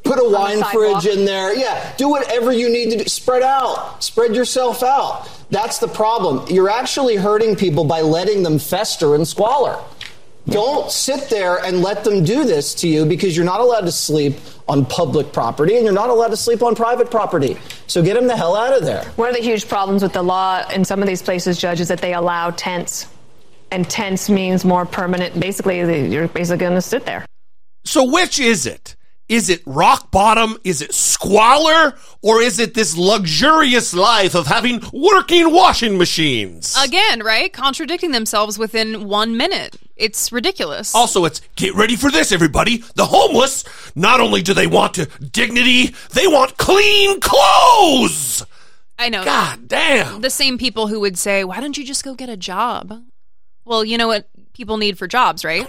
[0.03, 1.53] put a wine fridge in there.
[1.53, 3.05] Yeah, do whatever you need to do.
[3.09, 5.27] Spread out, spread yourself out.
[5.49, 6.47] That's the problem.
[6.49, 9.83] You're actually hurting people by letting them fester in squalor.
[10.47, 13.91] Don't sit there and let them do this to you because you're not allowed to
[13.91, 14.35] sleep
[14.67, 17.57] on public property and you're not allowed to sleep on private property.
[17.87, 19.03] So get them the hell out of there.
[19.15, 21.87] One of the huge problems with the law in some of these places, Judge, is
[21.89, 23.07] that they allow tents.
[23.69, 25.39] And tents means more permanent.
[25.39, 25.77] Basically,
[26.11, 27.25] you're basically going to sit there.
[27.85, 28.95] So which is it?
[29.31, 30.57] Is it rock bottom?
[30.65, 31.95] Is it squalor?
[32.21, 36.75] Or is it this luxurious life of having working washing machines?
[36.77, 37.51] Again, right?
[37.53, 39.77] Contradicting themselves within one minute.
[39.95, 40.93] It's ridiculous.
[40.93, 42.83] Also, it's get ready for this, everybody.
[42.95, 43.63] The homeless,
[43.95, 48.43] not only do they want to dignity, they want clean clothes.
[48.99, 49.23] I know.
[49.23, 50.19] God damn.
[50.19, 53.01] The same people who would say, why don't you just go get a job?
[53.63, 55.65] Well, you know what people need for jobs, right?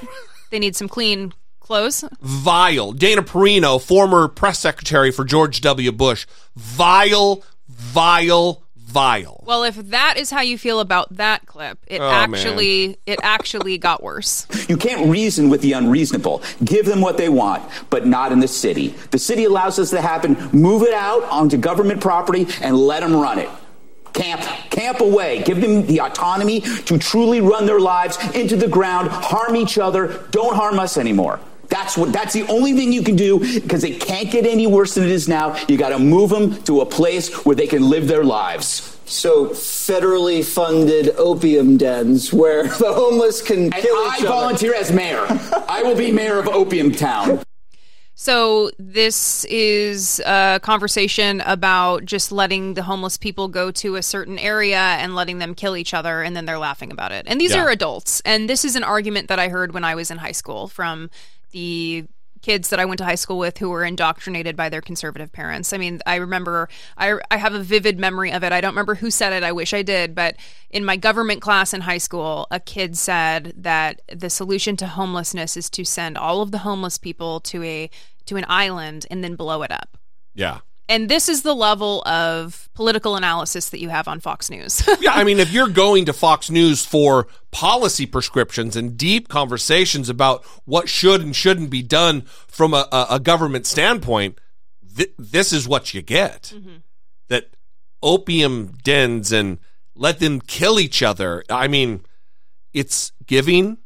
[0.50, 1.32] they need some clean
[1.62, 2.04] clothes.
[2.20, 2.92] Vile.
[2.92, 5.92] Dana Perino, former press secretary for George W.
[5.92, 6.26] Bush.
[6.56, 9.42] Vile, vile, vile.
[9.46, 13.78] Well, if that is how you feel about that clip, it Oh, actually it actually
[13.78, 14.46] got worse.
[14.68, 16.42] You can't reason with the unreasonable.
[16.64, 18.88] Give them what they want, but not in the city.
[19.10, 20.36] The city allows this to happen.
[20.52, 23.48] Move it out onto government property and let them run it.
[24.12, 25.42] Camp, camp away.
[25.42, 30.26] Give them the autonomy to truly run their lives into the ground, harm each other.
[30.32, 31.40] Don't harm us anymore.
[31.72, 32.12] That's what.
[32.12, 35.10] That's the only thing you can do because it can't get any worse than it
[35.10, 35.56] is now.
[35.68, 38.98] You got to move them to a place where they can live their lives.
[39.06, 44.28] So federally funded opium dens where the homeless can And kill I each other.
[44.28, 45.24] I volunteer as mayor.
[45.68, 47.40] I will be mayor of Opium Town.
[48.14, 54.38] So this is a conversation about just letting the homeless people go to a certain
[54.38, 57.24] area and letting them kill each other and then they're laughing about it.
[57.26, 57.64] And these Yeah.
[57.64, 58.20] are adults.
[58.24, 61.10] And this is an argument that I heard when I was in high school from
[61.52, 62.06] the
[62.42, 65.72] kids that I went to high school with who were indoctrinated by their conservative parents.
[65.72, 68.52] I mean, I remember I I have a vivid memory of it.
[68.52, 69.44] I don't remember who said it.
[69.44, 70.36] I wish I did, but
[70.68, 75.56] in my government class in high school, a kid said that the solution to homelessness
[75.56, 77.90] is to send all of the homeless people to a
[78.26, 79.96] to an island and then blow it up.
[80.34, 80.60] Yeah.
[80.88, 84.82] And this is the level of political analysis that you have on Fox News.
[85.00, 90.08] yeah, I mean, if you're going to Fox News for policy prescriptions and deep conversations
[90.08, 94.38] about what should and shouldn't be done from a, a, government standpoint,
[94.96, 96.52] th- this is what you get.
[96.54, 96.76] Mm-hmm.
[97.28, 97.56] That
[98.02, 99.58] opium dens and
[99.94, 101.44] let them kill each other.
[101.48, 102.04] I mean,
[102.72, 103.78] it's giving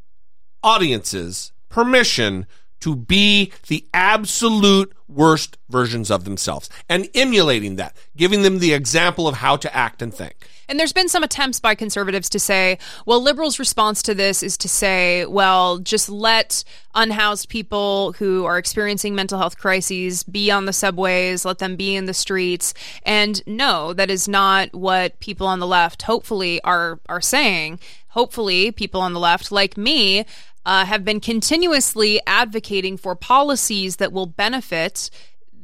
[0.63, 2.47] audiences permission
[2.81, 9.29] to be the absolute worst versions of themselves and emulating that, giving them the example
[9.29, 10.49] of how to act and think.
[10.69, 14.57] And there's been some attempts by conservatives to say, well, liberals' response to this is
[14.59, 16.65] to say, well, just let
[16.95, 21.95] unhoused people who are experiencing mental health crises be on the subways, let them be
[21.95, 22.75] in the streets.
[23.05, 27.79] And no, that is not what people on the left hopefully are are saying.
[28.09, 30.25] Hopefully, people on the left like me
[30.67, 35.09] uh, have been continuously advocating for policies that will benefit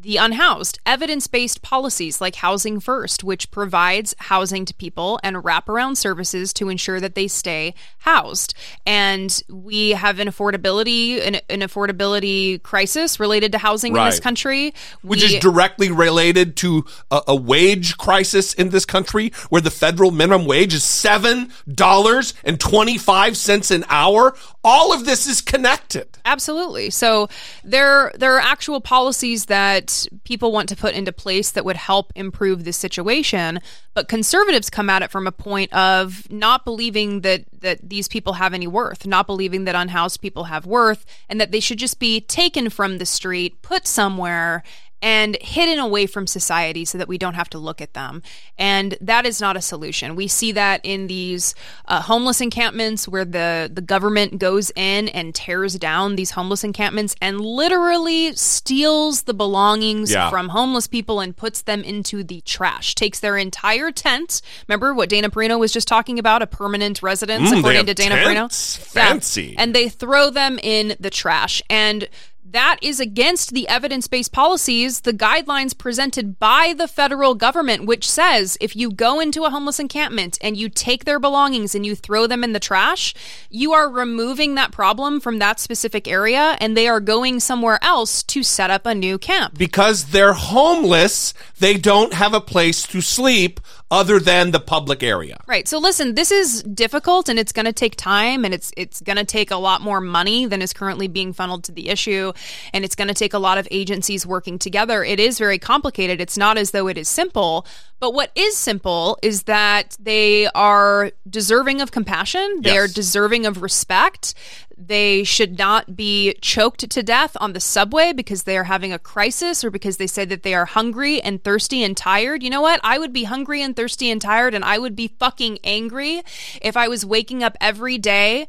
[0.00, 5.96] the unhoused, evidence based policies like Housing First, which provides housing to people and wraparound
[5.96, 8.52] services to ensure that they stay housed.
[8.84, 14.74] And we have an affordability, an, an affordability crisis related to housing in this country.
[15.02, 19.70] which We- is directly related to a, a wage crisis in this country, where the
[19.70, 24.34] federal minimum wage is seven dollars and twenty five cents an hour.
[24.64, 26.06] All of this is connected.
[26.24, 26.90] Absolutely.
[26.90, 27.28] So
[27.64, 32.12] there there are actual policies that people want to put into place that would help
[32.14, 33.60] improve this situation,
[33.94, 38.34] but conservatives come at it from a point of not believing that that these people
[38.34, 41.98] have any worth, not believing that unhoused people have worth and that they should just
[41.98, 44.62] be taken from the street, put somewhere
[45.02, 48.22] and hidden away from society so that we don't have to look at them.
[48.56, 50.14] And that is not a solution.
[50.14, 51.54] We see that in these
[51.86, 57.16] uh, homeless encampments where the, the government goes in and tears down these homeless encampments
[57.20, 60.30] and literally steals the belongings Yeah.
[60.30, 64.40] from homeless people and puts them into the trash, takes their entire tent.
[64.68, 66.42] Remember what Dana Perino was just talking about?
[66.42, 68.76] A permanent residence, Mm, according to Dana tents.
[68.78, 68.94] Perino.
[68.94, 69.04] Yeah.
[69.08, 69.54] Fancy.
[69.58, 71.60] And they throw them in the trash.
[71.68, 72.08] And
[72.52, 78.08] that is against the evidence based policies, the guidelines presented by the federal government, which
[78.08, 81.94] says if you go into a homeless encampment and you take their belongings and you
[81.94, 83.14] throw them in the trash,
[83.50, 88.22] you are removing that problem from that specific area and they are going somewhere else
[88.22, 89.56] to set up a new camp.
[89.56, 93.60] Because they're homeless, they don't have a place to sleep
[93.92, 95.38] other than the public area.
[95.46, 95.68] Right.
[95.68, 99.18] So listen, this is difficult and it's going to take time and it's it's going
[99.18, 102.32] to take a lot more money than is currently being funneled to the issue
[102.72, 105.04] and it's going to take a lot of agencies working together.
[105.04, 106.22] It is very complicated.
[106.22, 107.66] It's not as though it is simple,
[108.02, 113.62] but what is simple is that they are deserving of compassion, they are deserving of
[113.62, 114.34] respect.
[114.76, 118.98] They should not be choked to death on the subway because they are having a
[118.98, 122.42] crisis or because they say that they are hungry and thirsty and tired.
[122.42, 122.80] You know what?
[122.82, 126.22] I would be hungry and thirsty and tired, and I would be fucking angry
[126.60, 128.48] if I was waking up every day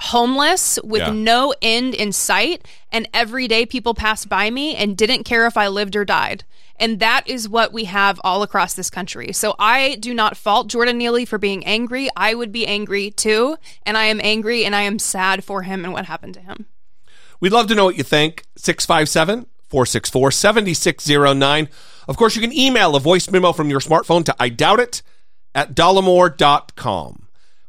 [0.00, 1.10] homeless with Yeah.
[1.10, 5.56] no end in sight and every day people passed by me and didn't care if
[5.56, 6.44] I lived or died.
[6.76, 9.32] And that is what we have all across this country.
[9.32, 12.08] So I do not fault Jordan Neely for being angry.
[12.16, 13.56] I would be angry too.
[13.86, 16.66] And I am angry and I am sad for him and what happened to him.
[17.38, 18.42] We'd love to know what you think.
[18.56, 21.68] 657 464 7609.
[22.08, 25.02] Of course, you can email a voice memo from your smartphone to I doubt it
[25.54, 27.23] at dollemore.com.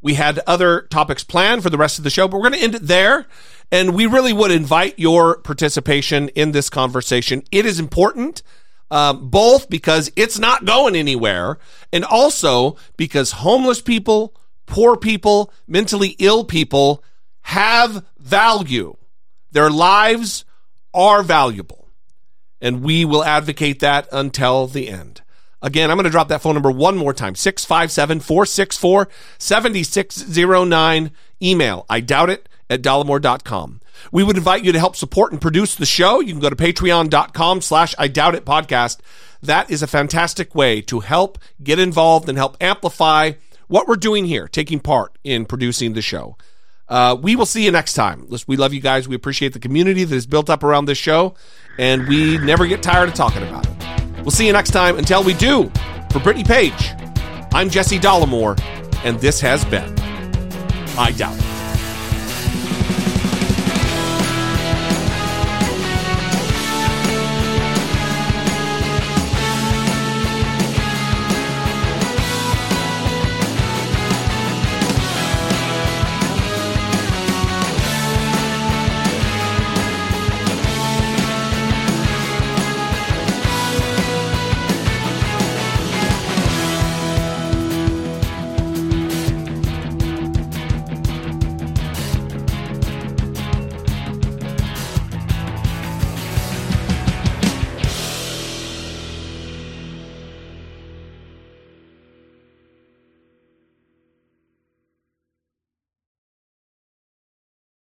[0.05, 2.63] We had other topics planned for the rest of the show, but we're going to
[2.63, 3.25] end it there.
[3.71, 7.41] And we really would invite your participation in this conversation.
[7.51, 8.43] It is important,
[8.91, 11.57] um, both because it's not going anywhere,
[11.91, 14.35] and also because homeless people,
[14.67, 17.03] poor people, mentally ill people
[17.41, 18.95] have value.
[19.53, 20.45] Their lives
[20.93, 21.89] are valuable.
[22.61, 25.23] And we will advocate that until the end.
[25.65, 29.09] Again, I'm going to drop that phone number one more time 657 464
[29.39, 31.11] 7609.
[31.41, 33.81] Email, I doubt it, at dollemore.com.
[34.11, 36.19] We would invite you to help support and produce the show.
[36.19, 38.99] You can go to patreon.com slash I doubt it podcast.
[39.41, 43.31] That is a fantastic way to help get involved and help amplify
[43.67, 46.37] what we're doing here, taking part in producing the show.
[46.87, 48.27] Uh, we will see you next time.
[48.45, 49.07] We love you guys.
[49.07, 51.33] We appreciate the community that is built up around this show,
[51.79, 54.04] and we never get tired of talking about it.
[54.25, 54.97] We'll see you next time.
[54.97, 55.71] Until we do,
[56.09, 56.93] for Brittany Page,
[57.53, 58.59] I'm Jesse Dollemore,
[59.05, 59.93] and this has been
[60.97, 61.54] I Doubt It.